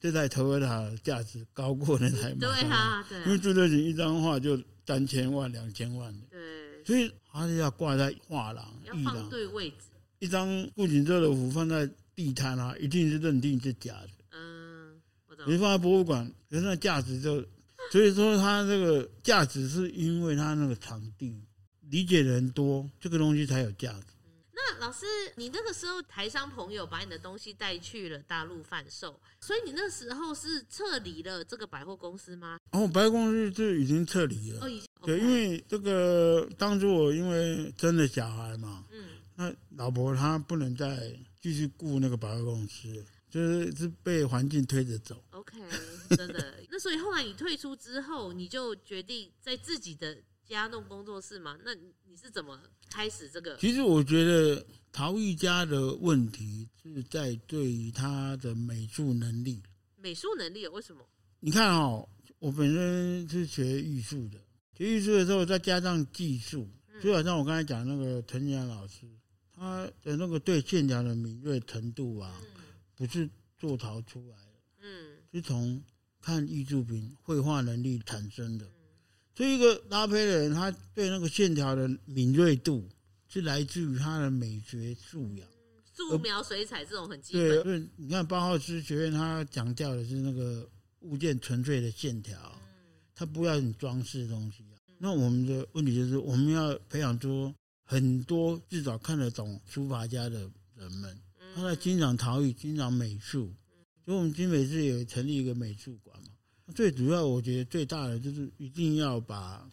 [0.00, 2.32] 这台 Toyota 的价值高过那台？
[2.34, 6.84] 对啊，对，因为朱德群一张画就三千万、两千万的，对。
[6.84, 9.76] 所以还是要挂在画廊、艺廊，对位置。
[10.18, 14.08] 一张顾景舟的幅放在地摊啊，一定是认定是假的。
[14.32, 15.00] 嗯，
[15.46, 17.40] 你放在博物馆，可是那价值就，
[17.90, 21.40] 所以说它这个价值是因为它那个场地
[21.88, 24.11] 理解的人多，这个东西才有价值。
[24.64, 32.58] 那老师，你那个时候台商朋友把你的东西带去了大陆贩售，所以你那时候是撤离了这个百货公司吗？
[32.70, 34.60] 哦，百货公司就已经撤离了。
[34.64, 34.88] 哦，已经。
[35.04, 45.20] 对，因为这个当初我因为真的小孩嘛，嗯，那老婆她不能再继续雇那个百货公司，就是是被环境推着走。
[45.32, 45.58] OK，
[46.10, 46.54] 真的。
[46.70, 51.58] 那所以后来你退出之后，你就决定在自己的家弄工作室吗？
[51.64, 52.60] 那你是怎么？
[52.90, 59.62] 开始这个，其实我觉得陶艺家的问题是在对于他的美术能力。
[59.96, 61.02] 美术能力为什么？
[61.40, 62.06] 你看哦，
[62.38, 64.38] 我本身是学艺术的，
[64.76, 66.68] 学艺术的时候再加上技术，
[67.02, 69.08] 就好像我刚才讲那个陈阳老师，
[69.54, 72.38] 他的那个对线条的敏锐程度啊，
[72.94, 73.28] 不是
[73.58, 75.82] 做陶出来的，嗯，是从
[76.20, 78.66] 看艺术品绘画能力产生的。
[78.66, 78.81] 所
[79.46, 82.86] 以，一个拉坯的人，他对那个线条的敏锐度
[83.28, 85.48] 是来自于他的美学素养。
[85.94, 87.62] 素描、水彩这种很基本。
[87.62, 90.68] 对，你看包浩斯学院，他强调的是那个
[91.00, 92.58] 物件纯粹的线条，
[93.14, 94.64] 他不要你装饰的东西。
[94.98, 97.52] 那我们的问题就是，我们要培养出
[97.84, 101.18] 很多至少看得懂书法家的人们，
[101.54, 103.52] 他在欣赏陶艺、欣赏美术。
[104.04, 106.11] 所以，我们新北市也成立一个美术馆嘛。
[106.72, 109.64] 最主要，我觉得最大的就是一定要把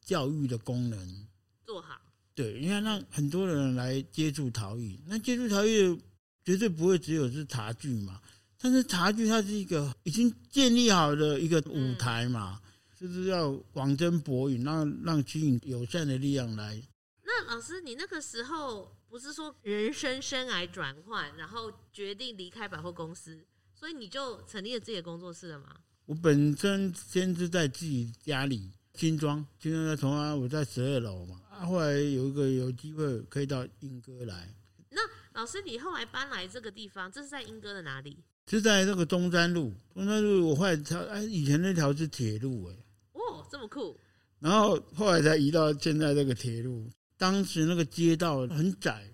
[0.00, 1.26] 教育的功能
[1.64, 2.00] 做好。
[2.34, 5.98] 对，你看让很多人来接触陶艺，那接触陶艺
[6.44, 8.20] 绝对不会只有是茶具嘛。
[8.58, 16.82] 但是茶具它是一个已经建立好的一个舞台嘛，嗯、就是要广征博引，让让吸引友善的力量来。
[17.22, 25.76] 那老师，你那个时候不是说人生生来转换，然后决定离开百货公司，所以你就成立了自己的工作室了吗？
[26.06, 31.40] 我本身先是在自己家里新庄，新庄在同安，我在十二楼嘛。
[31.50, 34.54] 啊，后来有一个有机会可以到莺歌来。
[34.90, 35.00] 那
[35.32, 38.16] 老师，你后来搬来这个地方，这是在莺歌的哪里？
[38.48, 39.74] 是在那个中山路。
[39.92, 42.76] 中山路我后来条哎，以前那条是铁路哎。
[43.12, 43.98] 哦，这么酷。
[44.38, 46.88] 然后后来才移到现在这个铁路。
[47.18, 49.10] 当时那个街道很窄，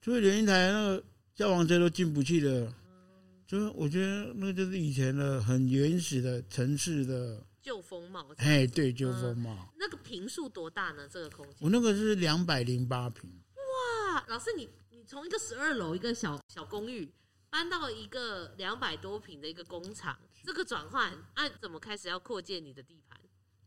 [0.00, 1.04] 所以连一台那个
[1.34, 2.72] 消防车都进不去的。
[3.46, 8.26] 就是我觉得那就是以前的很原始的城市的旧风貌。
[8.38, 9.54] 哎，对，旧风貌。
[9.54, 11.08] 嗯，那个平数多大呢？
[11.08, 11.54] 这个空间？
[11.60, 13.30] 我那个是两百零八平。
[13.54, 17.08] 哇，老师，你你从一个十二楼一个小小公寓
[17.48, 23.16] 搬到一个两百多平的一个工厂，这个转换，按怎么开始要扩建你的地盘？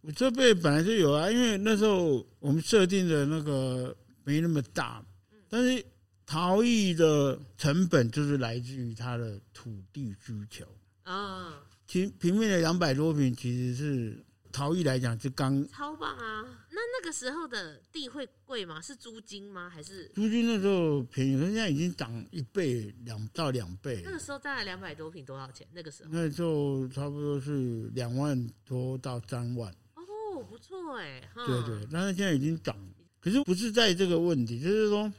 [0.01, 5.01] 我这边本来就有啊，因为那时候我们设定的那个没那么大，
[5.47, 5.85] 但是。
[6.29, 10.63] 陶艺的成本就是来自于它的土地需求
[11.01, 11.59] 啊。
[11.87, 16.45] 其平面的两百多平，其实是陶艺来讲是刚超棒啊。
[16.69, 18.79] 那那个时候的地会贵吗？
[18.79, 19.67] 是租金吗？
[19.67, 21.31] 还是租金那时候便宜？
[21.39, 24.03] 现在已经涨一倍，两到两倍。
[24.05, 25.65] 那个时候大概两百多平多少钱？
[25.73, 29.73] 那个时候那时候差不多是两万多到三万。
[29.95, 31.27] 哦，不错哎。
[31.33, 32.77] 对对，但是现在已经涨，
[33.19, 35.11] 可是不是在这个问题，就是说。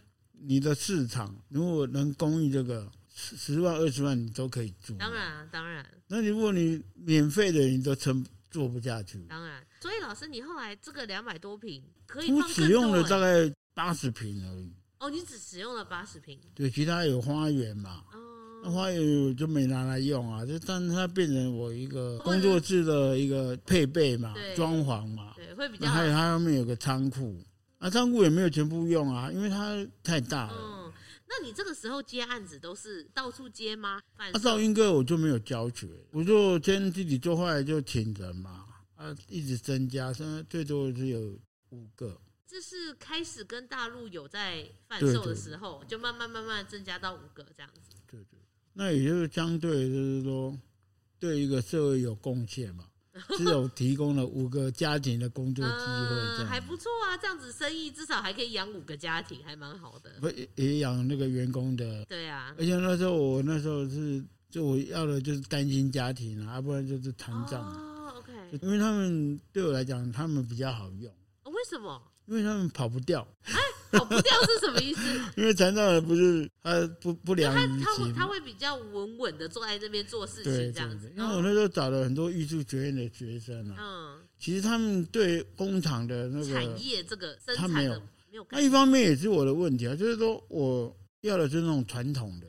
[0.42, 4.94] 你的市场如果能供应这个十十万二十万，你都可以租。
[4.96, 5.86] 当然，啊当然。
[6.08, 9.18] 那如果你免费的，你都撑做不下去。
[9.28, 9.62] 当然。
[9.80, 14.72] 所以老师，你后来这个两百多平可以我使用了大概八十平而已。
[14.98, 16.38] 哦，你只使用了八十平？
[16.54, 18.02] 对，其他有花园嘛。
[18.12, 18.18] 哦。
[18.62, 25.32] 那花园就没拿来用啊，就但是它变成我一个工作室的一个配备嘛，装潢嘛。
[25.34, 25.88] 对，会比较。
[25.88, 27.42] 还有它上面有个仓库，
[27.80, 30.54] 啊，仓库也没有全部用啊，因为它太大了。
[30.54, 30.92] 嗯，
[31.26, 34.02] 那你这个时候接案子都是到处接吗？
[34.18, 38.66] 啊，噪音哥我就没有教学，我就先自己做，后来就请人嘛，
[38.96, 42.20] 啊，一直增加，现在最多只有五个。
[42.46, 47.96] 这是开始跟大陆有在贩售的时候，对对对，就慢慢慢慢增加到五个这样子。
[48.06, 48.38] 对对，
[48.74, 50.54] 那也就是相对就是说，
[51.18, 52.89] 对一个社会有贡献嘛，
[53.36, 57.16] 只有提供了五个家庭的工作机会，嗯，还不错啊。
[57.16, 60.10] 这样子生意至少还可以养五个家庭，还蛮好的。
[60.20, 62.04] 不也养那个员工的？
[62.06, 62.54] 对啊。
[62.58, 67.62] 而且那时候我那时候是就我要的就是单亲家庭啊，要不然就是残障。
[67.62, 68.32] 哦，OK。
[68.62, 71.12] 因为他们对我来讲，他们比较好用。
[71.44, 72.00] 为什么？
[72.26, 73.54] 因为他们跑不掉，哎，
[73.90, 75.00] 跑 不掉是什么意思？
[75.36, 81.12] 因为残障人不是他不不良他会他会比较稳稳的坐在这边做事情这样子。
[81.16, 87.92] 因为我那时候找了很多艺术学院的学生啊，嗯，其实他们对工厂的那个产业这个生产的他没有
[88.30, 88.46] 没有。
[88.50, 92.46] 那一方面也是我的问题啊，就是说我要的是那种传统的，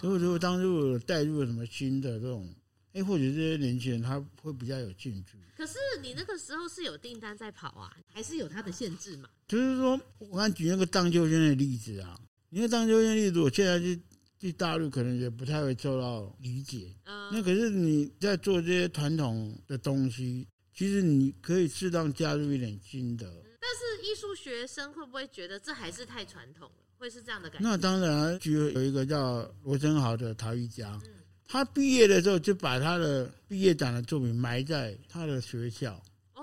[0.00, 2.48] 所以说当初我带入了什么新的这种。
[2.94, 5.36] 哎，或者这些年轻人他会比较有兴趣。
[5.56, 9.28] 可是你那个时候是有订单在跑啊，还是有它的限制嘛？
[9.46, 12.18] 就是说，我刚举那个荡秋千的例子啊，
[12.50, 14.00] 你看荡秋千例子，我现在去
[14.38, 16.92] 去大陆可能也不太会受到理解。
[17.04, 17.30] 嗯。
[17.32, 23.26] 那可是你在做这些传统的东西，其实你可以适当加入一点新的。
[23.60, 26.84] 但是艺术学生会不会觉得这还是太传统了？
[26.96, 27.68] 会是这样的感觉？
[27.68, 31.00] 那当然，举有一个叫罗生豪的陶艺家。
[31.04, 31.10] 嗯
[31.54, 35.92] 他毕业的时候就把他的毕业展的作品埋在他的学校
[36.34, 36.42] 哦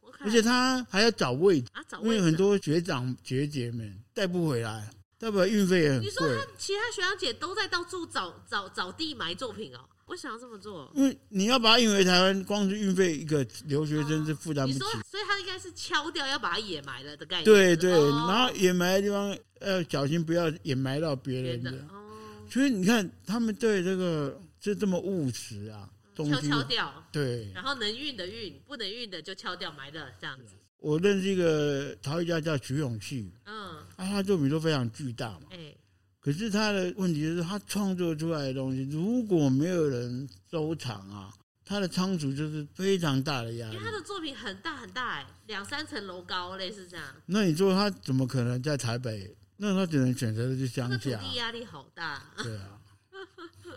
[0.00, 4.88] ，okay，而且他还要找位置啊，找位置，因为很多学长学姐们带不回来，
[5.18, 6.06] 代表运费也很贵。
[6.06, 9.80] 你说他其他学长姐都在到处找找找地埋作品哦？
[10.06, 17.44] 我想要这么做，因为你要把它运回台湾，光是运费一个留学生是负担不起，哦，所以他应该是敲掉要把它掩埋了的概念。
[17.44, 21.72] 对对，哦，然后掩埋的地方要小心，不要掩埋到别人的。
[21.72, 22.02] 哦
[22.46, 30.54] 所以你看，他们对这个就这么务实啊，敲敲掉，对，然后能运的运，不能运的就敲掉埋了这样子。
[30.78, 35.76] 我认识一个陶艺家叫徐永旭，嗯，啊，他作品都非常巨大嘛，哎，
[36.18, 41.30] 可是他的问题就是他创作出来的东西如果没有人收藏啊，
[41.62, 43.74] 他的仓储就是非常大的压力。
[43.76, 47.04] 因为他的作品很大很大，哎，两三层楼高，类似这样。
[47.26, 49.36] 那你说他怎么可能在台北？
[49.58, 52.22] 那他只能选择的去乡下，土地压力好大。
[52.42, 52.80] 对啊，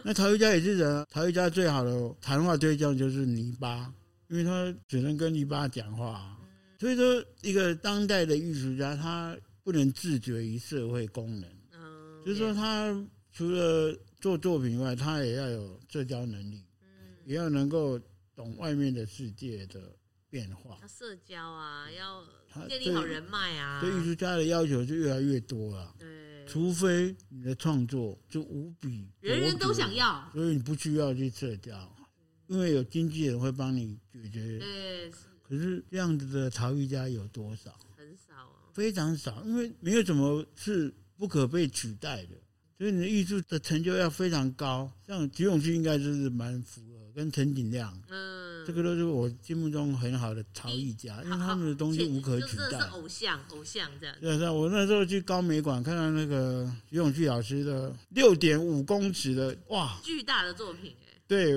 [0.03, 3.93] 那陶艺家也是人，陶艺家最好的谈话对象就是泥巴，
[4.29, 6.37] 因为他只能跟泥巴讲话。
[6.79, 11.49] 所以说，一个当代的艺术家，他不能自绝于社会功能。
[11.73, 12.95] 嗯，就是说，他
[13.31, 16.63] 除了做作品以外，他也要有社交能力，
[17.25, 17.99] 也要能够
[18.35, 19.81] 懂外面的世界的
[20.29, 20.77] 变化。
[20.81, 22.23] 要社交啊，要。
[22.67, 23.79] 建立好人脉啊！
[23.81, 25.93] 对艺术家的要求就越来越多了。
[25.99, 26.07] 对，
[26.47, 31.95] 除非你的创作就无比，人人都想要，所以你不需要去社交，
[32.47, 34.57] 因为有经纪人会帮你解决。
[34.59, 35.11] 对，
[35.43, 37.77] 可是这样子的陶艺家有多少？
[37.95, 42.29] 很少啊，非常少，因为没有什么是不可被取代的。
[42.77, 44.91] 所以你的艺术的成就要非常高。
[45.05, 47.99] 像徐永旭应该就是蛮符合，跟陈景亮。
[48.09, 48.46] 嗯。
[48.67, 52.71] 这个都是我心目中很好的陶艺家，因为他们的东西无可取代。
[52.71, 54.13] 是偶像，偶像这样。
[54.19, 61.17] 对，是我那时候去高美馆看到那个徐永旭老师的六点五公尺的哇，巨大的作品哎。
[61.25, 61.53] 对，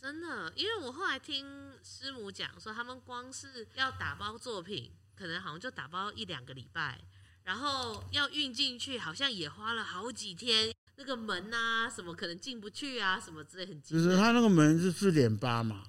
[0.00, 1.46] 真的，因为我后来听
[1.84, 7.00] 师母讲说，他们光是要打包作品，可能好像就打包一两个礼拜，
[7.44, 10.74] 然后要运进去，好像也花了好几天。
[10.96, 13.80] 那个门啊，什么可能进不去啊，什么之类很。
[13.80, 15.84] 就是他那个门是四点八嘛。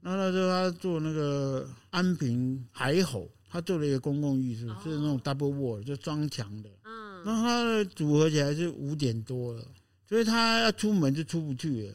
[0.00, 6.70] 然后那时候他做那个安平海吼，他做了一个公共艺术，是那种 double wall，就装墙的。
[6.84, 7.22] 嗯。
[7.24, 9.64] 那他的组合起来是五点多了，
[10.08, 11.94] 所以他要出门就出不去了。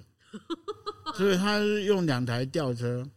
[1.15, 3.07] 所以他是用两台吊车，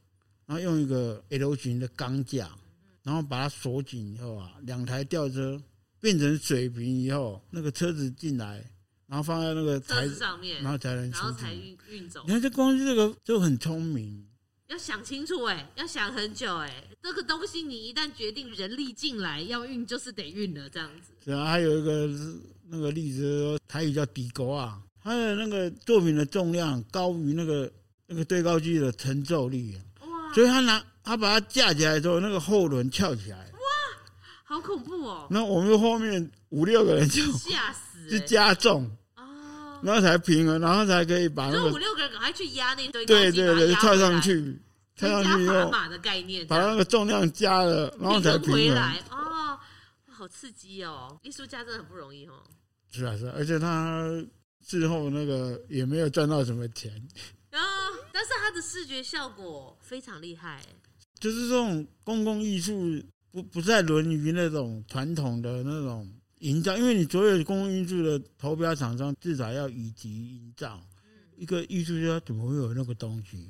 [0.45, 2.51] 然后用一个 L 型的钢架，
[3.03, 5.61] 然后把它锁紧以后啊，两台吊车
[5.99, 8.63] 变成水平以后，那个车子进来，
[9.07, 12.23] 然后放在那个台子上面，然后才能出去，然后才运运走。
[12.27, 14.26] 你看这光是这个就很聪明。
[14.69, 21.13] 要想清楚哎、欸，要想很久哎、欸，这个东西你一旦决定人力进来要运，就是得运了这样子。
[21.25, 22.09] 是啊，还有一个
[22.69, 27.73] 那个例子，台语叫底沟啊，他的那个作品的重量高于那个
[28.07, 30.35] 那个对高机的承受力，哇！
[30.35, 33.61] 所以他拿他把它架起来之后，那个后轮翘起来，哇，
[34.43, 35.29] 好恐怖哦！
[35.31, 38.91] 那我们后面五六个人就吓死，就加重哦，
[39.87, 44.59] 然后才平衡，然后才可以把那个五六个人赶快去压那堆，对对对，跳上去，
[44.97, 49.57] 跳上去以后马的概念，把那个重量加了，然后才平衡回来哦，
[50.11, 51.17] 好刺激哦！
[51.23, 52.33] 艺术家真的很不容易哦。
[52.91, 54.05] 是啊是啊，而且他
[54.67, 56.91] 之后那个也没有赚到什么钱
[57.53, 57.61] 啊，
[58.13, 60.61] 但是他的视觉效果非常厉害，
[61.21, 62.75] 就是这种公共艺术。
[63.33, 70.81] 不不再沦于那种传统的那种营造，因为你所有公共艺术的投标厂商至少要以及营造。
[71.37, 73.47] 一个艺术家怎么会有那个东西？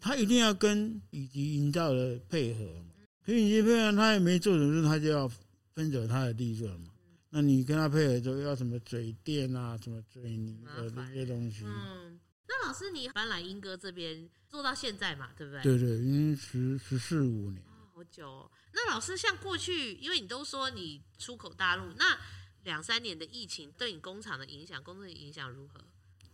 [0.00, 2.92] 他一定要跟以及营造的配合嘛。
[3.24, 5.30] 可以级配合，他也没做什么事，他就要
[5.74, 6.88] 分走他的利润嘛。
[7.30, 11.64] 那你跟他配合就要什么水电啊，什么水泥的这些东西。
[11.64, 15.30] 嗯，那老师你搬来英哥这边做到现在嘛？
[15.36, 15.62] 对不对？
[15.62, 17.62] 对对，已经十十四五年。
[17.94, 18.50] 好久哦。
[18.74, 22.18] 那老师，像过去，因为你都说你出口大陆，那
[22.64, 25.80] 两三年的疫情对你工厂的影响、工作的影响如何？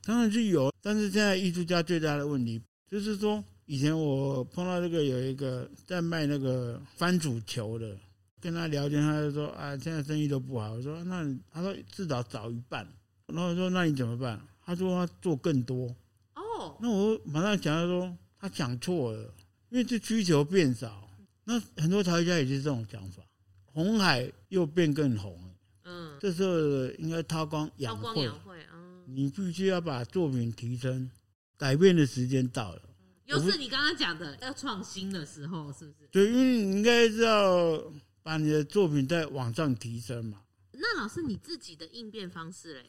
[0.04, 7.98] 当然是有，但是现在艺术家最大的问题就是说，以前我碰到这个有一个在卖那个番薯球的，
[8.40, 10.72] 跟他聊天，他就说啊，现在生意都不好。
[10.72, 12.86] 我说那他说至少少一半，
[13.26, 14.40] 然后我说那你怎么办？
[14.64, 15.94] 他说他做更多。
[16.34, 19.34] 哦，那我马上想到说他讲错了，
[19.70, 21.07] 因为这需求变少。
[21.48, 23.22] 那很多陶艺家也是这种讲法，
[23.64, 25.54] 红海又变更红了。
[25.84, 28.30] 嗯，这时候应该韬光养晦。
[28.70, 31.10] 嗯，你必须要把作品提升，
[31.56, 32.82] 改变的时间到了。
[33.24, 36.06] 又是你刚刚讲的要创新的时候，是不是？
[36.12, 37.82] 对，因为你应该是要
[38.22, 40.42] 把你的作品再往上提升嘛。
[40.72, 42.84] 那老师你自己的应变方式嘞？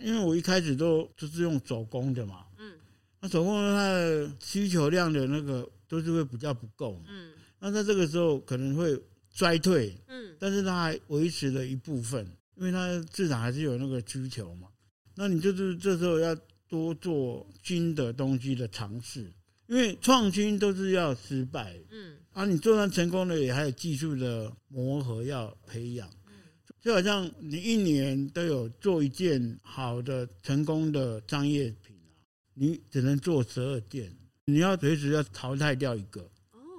[0.00, 2.46] 因为我一开始都就是用手工的嘛。
[2.58, 2.78] 嗯，
[3.20, 7.02] 那手工的它的需求量的那个都是会比较不够。
[7.08, 7.32] 嗯。
[7.58, 8.98] 那在这个时候可能会
[9.30, 12.26] 衰退，嗯，但是它还维持了一部分，
[12.56, 14.68] 因为它市场还是有那个需求嘛。
[15.14, 16.36] 那你就是这时候要
[16.68, 19.32] 多做新的东西的尝试，
[19.66, 26.32] 因为创新都是要失败，嗯，啊，你做上成功了也还有技术的磨合要培养，嗯，
[26.80, 32.12] 就好像你一年都有做一件好的成功的商业品啊，
[32.52, 36.30] 你只能做十二件，你要随时要淘汰掉一个。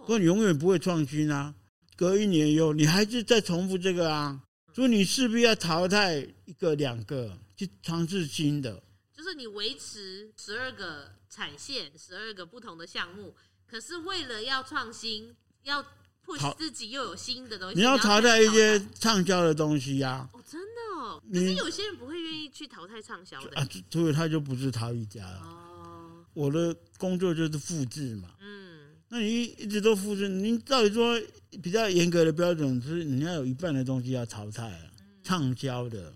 [0.07, 1.53] 不过你永远不会创新啊！
[1.97, 4.41] 隔一年以后，你还是在重复这个啊，
[4.73, 8.81] 所以你势必要淘汰一个两个，去尝试新的。
[9.13, 13.35] 就是你维持十二个产线，十二个不同的项目，
[13.69, 15.83] 可是为了要创新，要
[16.25, 20.29] push 自己又有新的东西，你要淘汰一些畅销的东西呀、啊。
[20.31, 21.21] 哦，真的哦。
[21.29, 25.41] 可是有些人不会愿意去淘汰畅销的啊，所以他就不是陶艺家了。
[25.41, 28.29] 哦，我的工作就是复制嘛。
[28.39, 28.66] 嗯。
[29.09, 31.17] 那你一直都复制，你到底说
[31.63, 34.79] 比较严格的标准是你要有一半的东西要淘汰啊，
[35.23, 36.13] 畅销的，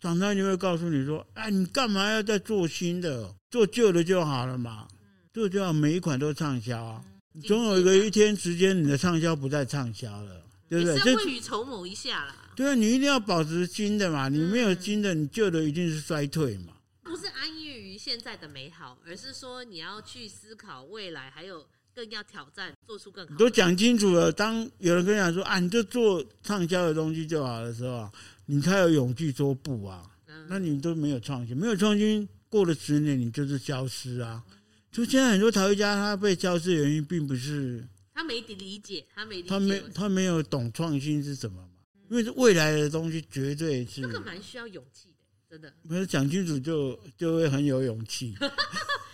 [0.00, 4.88] 厂商就会告诉你说，哎，你干嘛要再做新的，做旧的就好了嘛，
[5.32, 7.04] 做就好每一款都畅销啊，
[7.46, 10.98] 总有一个一天时间你的畅销不再畅销了，对不对？
[10.98, 12.52] 是未雨绸缪一下啦。
[12.56, 16.72] 对啊，你一定要保持新的嘛，你没有新的，你旧的一定是衰退嘛。
[17.04, 21.64] 不是安逸于现在的美好，而是说你要去思考未来还有。
[21.94, 23.36] 更要挑战，做出更好。
[23.36, 24.32] 都讲清楚了。
[24.32, 28.12] 当有人跟你讲说啊，你就做畅销的东西就好的时候啊，
[28.46, 30.08] 你才有勇气说不啊。
[30.26, 34.42] 嗯、那你都没有创新，没有创新，过了十年你就是消失啊。
[34.90, 41.68] 就现在很多陶艺家他被消失的原因，并不是他没理解，他没理解他没他没有懂创新是什么嘛？
[42.10, 45.14] 因为未来的东西绝对是这个蛮需要勇气的，
[45.50, 45.72] 真的。
[45.82, 48.34] 没有讲清楚就就会很有勇气。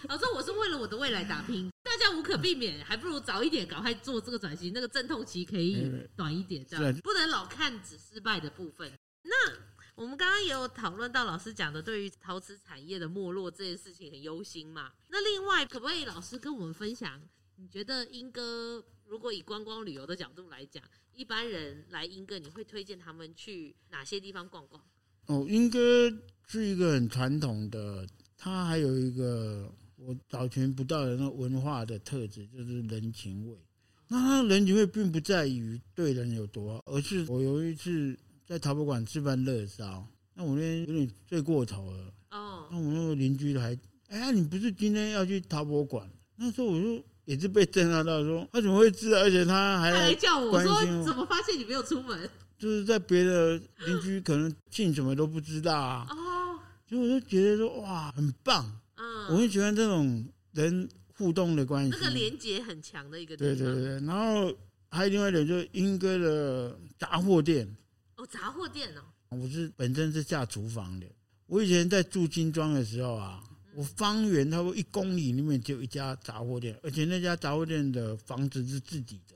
[0.07, 8.93] 老师，我是为了我的未来打拼，大家无可避免，还不如早一点赶快做这个转型，那个阵痛期可以短一点，这样不能老看只失败的部分。
[9.23, 9.35] 那
[9.97, 14.93] 我们刚刚也有讨论到老师讲的，对于陶瓷产业的没落这件事情很忧心嘛？
[15.09, 17.21] 那另外，可不可以老师跟我们分享，
[17.57, 20.81] 你觉得英哥如果以观光旅游的角度来讲，
[21.13, 24.81] 一般人来英哥，你会推荐他们去哪些地方逛逛？
[25.27, 26.09] 哦，英哥
[26.47, 29.75] 是一个很传统的，它还有一个。
[30.01, 33.57] 我找寻不到的那文化的特质，就是人情味。
[34.07, 42.15] 那他人情味并不在于对人有多好，而是我有一次在陶博馆吃饭热烧，那我那天有点醉过头了。
[42.31, 42.69] 哦。
[42.71, 43.77] 那我那个邻居还，
[44.09, 46.09] 哎呀，你不是今天要去陶博馆？
[46.37, 49.19] 那时候我就也是被震撼到，说他怎么会知道？
[49.19, 52.31] 而且他还来叫我说，怎么发现你没有出门？
[52.57, 56.07] 就是在别的邻居可能姓什么都不知道啊。
[56.09, 56.59] 哦。
[56.89, 58.81] 所以我就觉得说，哇，很棒。
[59.31, 63.57] 我很喜欢这种人互动的关系，那个连接很强的一个地方。
[63.57, 64.53] 对对对，然后
[64.91, 67.69] 还有另外一点，就是英哥的杂货店，
[68.17, 69.03] 哦，杂货店哦。
[69.31, 71.07] 我是本身是下厨房的。
[71.47, 73.43] 我以前在住金庄的时候啊，
[73.75, 79.35] 我方圆差不多一公里里面就有一家杂货店，而且那家杂货店的房子是自己的。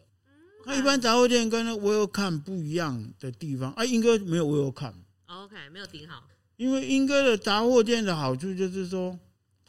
[0.65, 4.95] 那一般杂货店跟那 Welcome 不一样的地方，啊，英哥没有 Welcome。
[5.27, 6.29] OK，没有顶好。
[6.57, 9.19] 因为英哥的杂货店的好处就是说，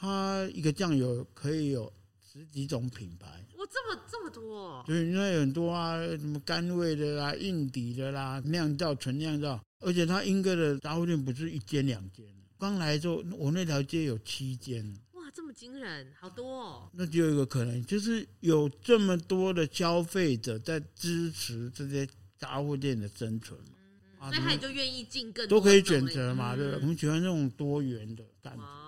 [0.04, 1.89] 它一个酱油可以有
[2.22, 3.26] 十几种品牌。
[3.58, 4.84] 哇，这么这么多哦！
[4.86, 12.26] 对，因为很多啊，什么甘味的啦、硬底的啦、酿造、纯酿造，而且它英哥的杂货店不是一间两间，
[12.60, 14.86] 刚来的时候，我那条街有七间。
[15.14, 16.89] 哇这么惊人，好多哦！
[16.91, 22.06] 那就有一个可能，就是有这么多的消费者在支持这些
[22.38, 26.80] 杂货店的生存，嗯嗯、所以他也就愿意进更多都可以选择嘛，对吧？
[26.82, 28.83] 我们喜欢这种多元的感觉。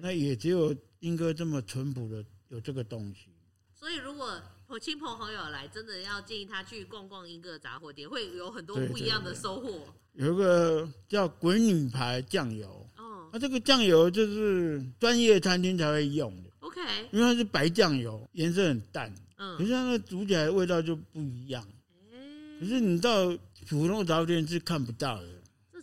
[0.00, 3.30] 那也只有英哥这么淳朴的有这个东西。
[3.74, 9.86] 所以如果我亲朋好友来，真的要建议他去逛逛莺歌杂货店，会有很多不一样的收获。
[10.12, 12.86] 有一个叫鬼女牌酱油。
[12.96, 16.80] 哦那、啊、这个酱油就是专业餐厅才会用的，OK，
[17.12, 21.64] 因为它是白酱油，颜色很淡，嗯，可是它那煮起来的味道就不一样，
[22.12, 23.28] 嗯，可是你到
[23.68, 25.39] 普通杂货店是看不到的，这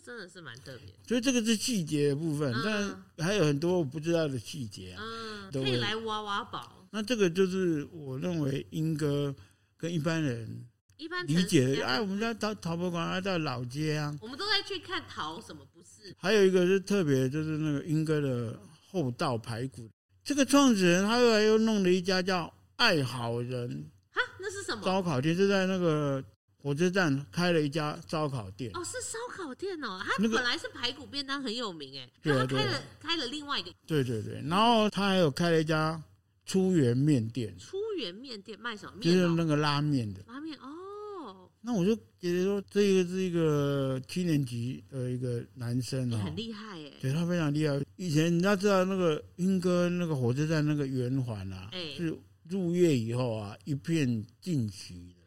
[0.08, 0.94] 真的是蛮特别。
[1.06, 6.86] 所以这个是细节的部分，嗯、但还有很多我不知道的细节啊，嗯，可以来挖挖宝。
[6.90, 9.34] 那这个就是我认为英哥
[9.76, 10.64] 跟一般人。
[10.96, 14.16] 一般理解哎，我们家陶陶博馆，还在老街啊。
[14.20, 16.12] 我们都在去看陶，什么不是？
[16.16, 18.58] 还有一个是特别，就是那个英哥的
[18.90, 19.88] 厚道排骨。
[20.24, 24.82] 这个创始人他后来又弄了一家叫爱好人，哈，那是什么？
[24.82, 26.24] 烧烤店是在那个
[26.68, 28.70] 火车站开了一家烧烤店。
[28.74, 29.98] 哦，是烧烤店哦。
[30.04, 33.72] 他本来是排骨便当很有名哎，他开了开了另外一个。
[33.86, 35.98] 对对对，然后他还有开了一家
[36.44, 37.56] 初源面店。
[37.58, 39.02] 初源面店卖什么面？
[39.02, 40.20] 就是那个拉面的。
[40.26, 41.48] 拉面哦。
[41.62, 46.92] 那我就觉得说，这个是一个七年级的一个男生啊，很厉害耶。
[47.00, 47.80] 对他非常厉害。
[47.96, 52.14] 以前你要知道那个英哥那个火车站那个圆环啊，是
[52.46, 54.06] 入夜以后啊一片
[54.42, 55.14] 静谧的。
[55.14, 55.17] 哦，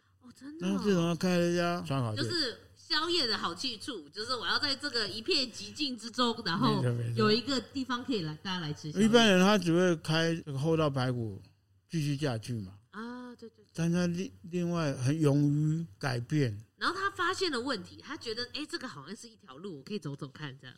[0.42, 0.68] 真的。
[0.68, 6.84] 然后自从他开了一家烧烤店，就是宵夜的好去处，就是我要在这个一片寂静之中，然后
[7.16, 8.90] 有一个地方可以来大家来吃。
[8.90, 11.42] 一般人他只会开这个厚道排骨
[11.90, 12.74] 继续下去嘛。
[12.90, 20.76] 啊，对对，但他另另外很勇于改变，然后他发现了问题，他觉得哎，这个好像是一条路，我可以走走看这样。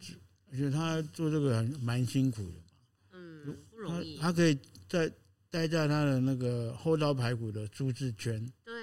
[0.51, 2.63] 而且他做这个很蛮辛苦的嘛，
[3.13, 4.17] 嗯，不容易。
[4.17, 4.55] 他可以
[4.87, 5.11] 在
[5.49, 8.82] 待在他的那个厚道排骨的舒适圈，对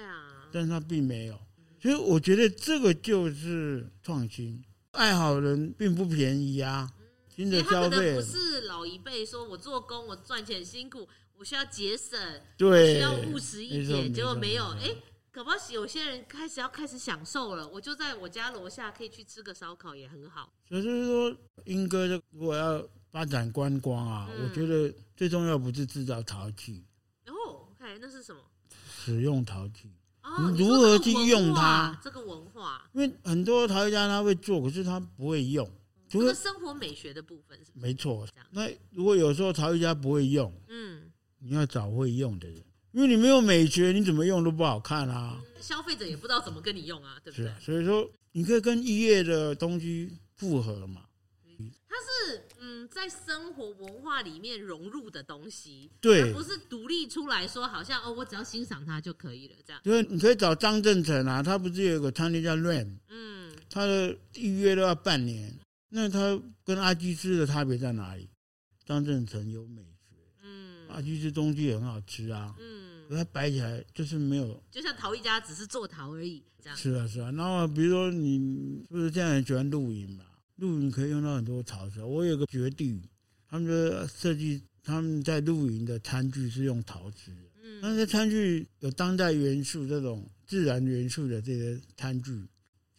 [0.51, 1.39] 但是他并没有，
[1.81, 4.63] 所以我觉得这个就是创新。
[4.91, 6.91] 爱好人并不便宜啊，
[7.33, 11.07] 新的消费不是老一辈说我做工我赚钱辛苦。
[11.37, 12.19] 我需要节省，
[12.55, 14.63] 对，需要务实一点，结果没有。
[14.79, 14.95] 哎，
[15.31, 20.53] 可不有些人开始要开始享受了，我就在我家楼下可以去吃个烧烤，也很好。
[20.69, 21.35] 所以就是说，
[21.65, 26.85] 英哥如果要发展观光啊，嗯、我觉得最重要不是制造陶器。
[27.25, 28.41] 哦，OK，那是什么？
[28.87, 29.89] 使用陶器。
[30.23, 31.99] 哦，你如何去用它？
[32.03, 35.69] 这个文化，因为很多陶艺家他会做，可是他不会用。
[36.09, 38.27] 这个生活美学的部分没错。
[38.51, 41.11] 那如果有时候陶艺家不会用，嗯。
[41.43, 45.41] 你要找会用的人，因为你没有美学，你怎么用都不好看啊。
[45.59, 47.51] 消费者也不知道怎么跟你用啊， 对不对？
[47.59, 51.01] 所以说，你可以跟异业的东西复合嘛。
[51.89, 59.81] 它是嗯，在生活文化里面融入的东西，对，不是独立出来说，好像哦，我只要欣赏它就可以了，这样。
[59.83, 65.51] 因为，你可以找张正成啊，他不是有个餐厅叫 Rain，嗯，他的预约都要半年，
[65.89, 68.29] 那他跟阿基师的差别在哪里？
[68.85, 69.81] 张正成有美。
[69.81, 76.77] 学，嗯，阿基师东西也很好吃啊，嗯，可它摆起来就是没有，就像陶艺家只是做陶而已，这样。
[76.77, 77.31] 是啊，是啊。
[77.31, 80.25] 然后比如说你是不是现在很喜欢露营嘛？
[80.61, 82.03] 露营可以用到很多陶瓷。
[82.03, 83.01] 我有个学弟，
[83.49, 92.47] 他们的设计，他们在露营的餐具是用陶瓷的，嗯，那些餐具有当代元素这种自然元素的这些餐具，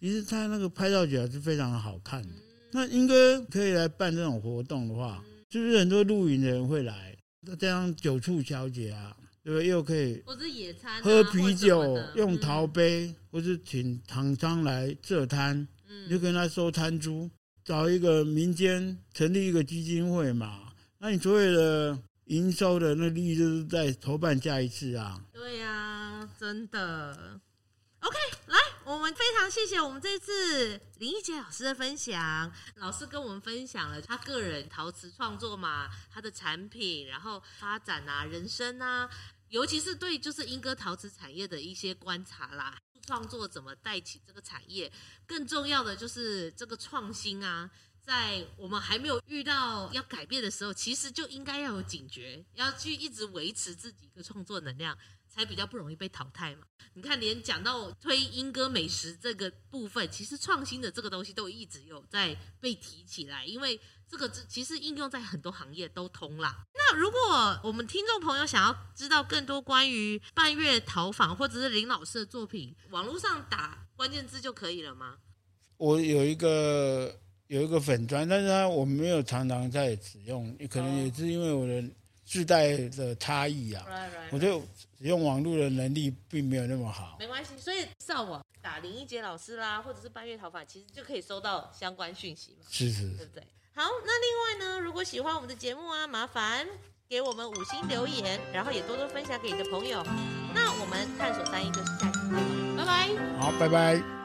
[0.01, 2.29] 其实它那个拍照起来是非常好看的。
[2.31, 2.43] 嗯，
[2.73, 7.17] 那应该可以来办这种活动的话，是不是很多露营的人会来？
[7.43, 9.69] 那这样酒促小姐啊，对不对？
[9.69, 17.29] 又可以，或者野餐，喝啤酒，用陶杯，或是请厂商来设摊，嗯，就跟他收摊租，
[17.65, 20.73] 找一个民间成立一个基金会嘛。
[20.99, 25.21] 那你所有的营收的那利益就是在筹办下一次啊。
[25.33, 27.41] 对呀，啊，真的。
[28.01, 32.53] OK，来，我们非常谢谢我们这次林义杰老师的分享。
[32.77, 39.09] 老师跟我们分享了他个人陶瓷创作嘛，他的产品，然后发展啊，人生啊，
[39.51, 42.77] 尤其是对就是英歌陶瓷产业的一些观察啦。
[43.07, 44.91] 创作怎么带起这个产业，
[45.27, 47.71] 更重要的就是这个创新啊。
[48.01, 54.99] 在我们还没有遇到要改变的时候，其实就应该要有警觉，要去一直维持自己一个创作能量，
[55.33, 56.67] 才比较不容易被淘汰嘛。
[56.95, 66.65] 你看，连讲到推英歌美食这个部分，其实创新的这个东西都一直有在被提起来，因为这个其实应用在很多行业都通啦。
[66.75, 75.19] 那如果我们听众朋友想要知道更多关于半月陶坊或者是林老师的作品，网络上打关键字就可以了吗？
[75.79, 77.19] 我有一个。
[77.49, 81.85] 有一个粉砖，但是它我没有常常在使用，可能也是因为我的
[82.33, 83.85] 世代的差异啊，
[84.31, 84.59] 我就
[84.99, 87.15] 使用网络的能力并没有那么好。
[87.19, 92.65] 没关系，所以上网打林一杰老师啦，或者是半月逃法，其实就可以收到相关讯息嘛。
[92.71, 93.47] 是是，对不对？
[93.75, 96.67] 好，那另外呢，如果喜欢我们的节目啊，麻烦
[97.07, 100.03] 给我们五星留言，然后也多多分享给你的朋友。
[100.55, 103.09] 那我们探索三一就是下期见，拜拜。
[103.39, 104.22] 好，拜拜。